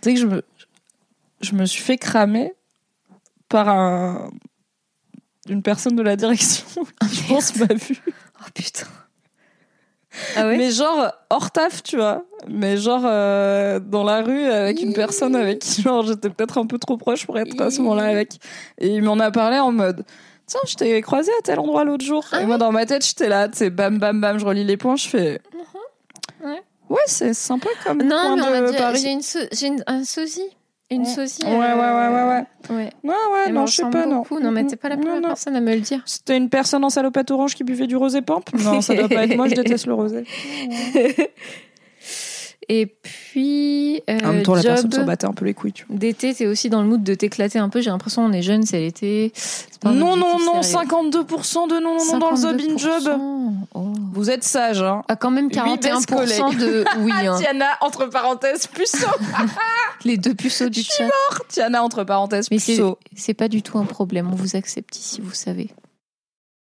[0.01, 0.43] tu sais que je me,
[1.41, 2.53] je me suis fait cramer
[3.49, 4.29] par un,
[5.49, 6.65] une personne de la direction
[7.09, 8.01] qui, je pense, m'a vu.
[8.39, 8.85] Oh putain.
[10.35, 12.23] Ah ouais Mais genre, hors taf, tu vois.
[12.47, 16.65] Mais genre, euh, dans la rue, avec une personne avec qui, genre, j'étais peut-être un
[16.65, 18.33] peu trop proche pour être à ce moment-là avec.
[18.77, 20.03] Et il m'en a parlé en mode.
[20.47, 22.23] Tiens, je t'ai croisé à tel endroit l'autre jour.
[22.31, 24.63] Ah et moi, dans ma tête, j'étais là, tu sais, bam, bam, bam, je relis
[24.63, 25.41] les points, je fais.
[26.43, 26.61] Ouais.
[26.89, 30.55] Ouais, c'est sympa comme Non, mais on de j'ai une, une- un sosie.
[30.91, 31.07] Une Ouais.
[31.17, 32.45] Ouais, ouais, ouais, ouais, ouais.
[32.69, 32.75] ouais.
[32.75, 33.13] Ouais, ouais,
[33.47, 34.17] Elle non, me je sais pas, non.
[34.17, 34.39] beaucoup.
[34.39, 35.27] Non, mais t'es pas la Non, première non.
[35.29, 36.03] personne à me le dire.
[36.05, 39.23] C'était une personne en salopette orange qui buvait du rosé pampe Non, ça doit pas
[39.23, 40.25] être moi, je déteste le rosé.
[42.67, 45.73] Et puis, euh, en même temps, la personne s'en job battait un peu les couilles,
[45.73, 45.97] tu vois.
[45.97, 47.81] d'été, t'es aussi dans le mood de t'éclater un peu.
[47.81, 49.31] J'ai l'impression on est jeune, c'est l'été.
[49.35, 50.87] C'est pas Non, non, non, sérieux.
[50.89, 53.03] 52% de non, non, non dans le Zob in Job.
[53.03, 53.53] 52%.
[53.75, 53.93] Oh.
[54.13, 55.03] Vous êtes sage, hein.
[55.07, 57.11] Ah, quand même Huit baisses 41% de oui.
[57.27, 57.37] hein.
[57.37, 59.07] Tiana, entre parenthèses, puceau.
[60.05, 61.09] Les deux puceaux du chat.
[61.49, 62.97] Tiana, entre parenthèses, Mais c'est puceau.
[63.15, 64.29] c'est pas du tout un problème.
[64.31, 65.69] On vous accepte ici, vous savez.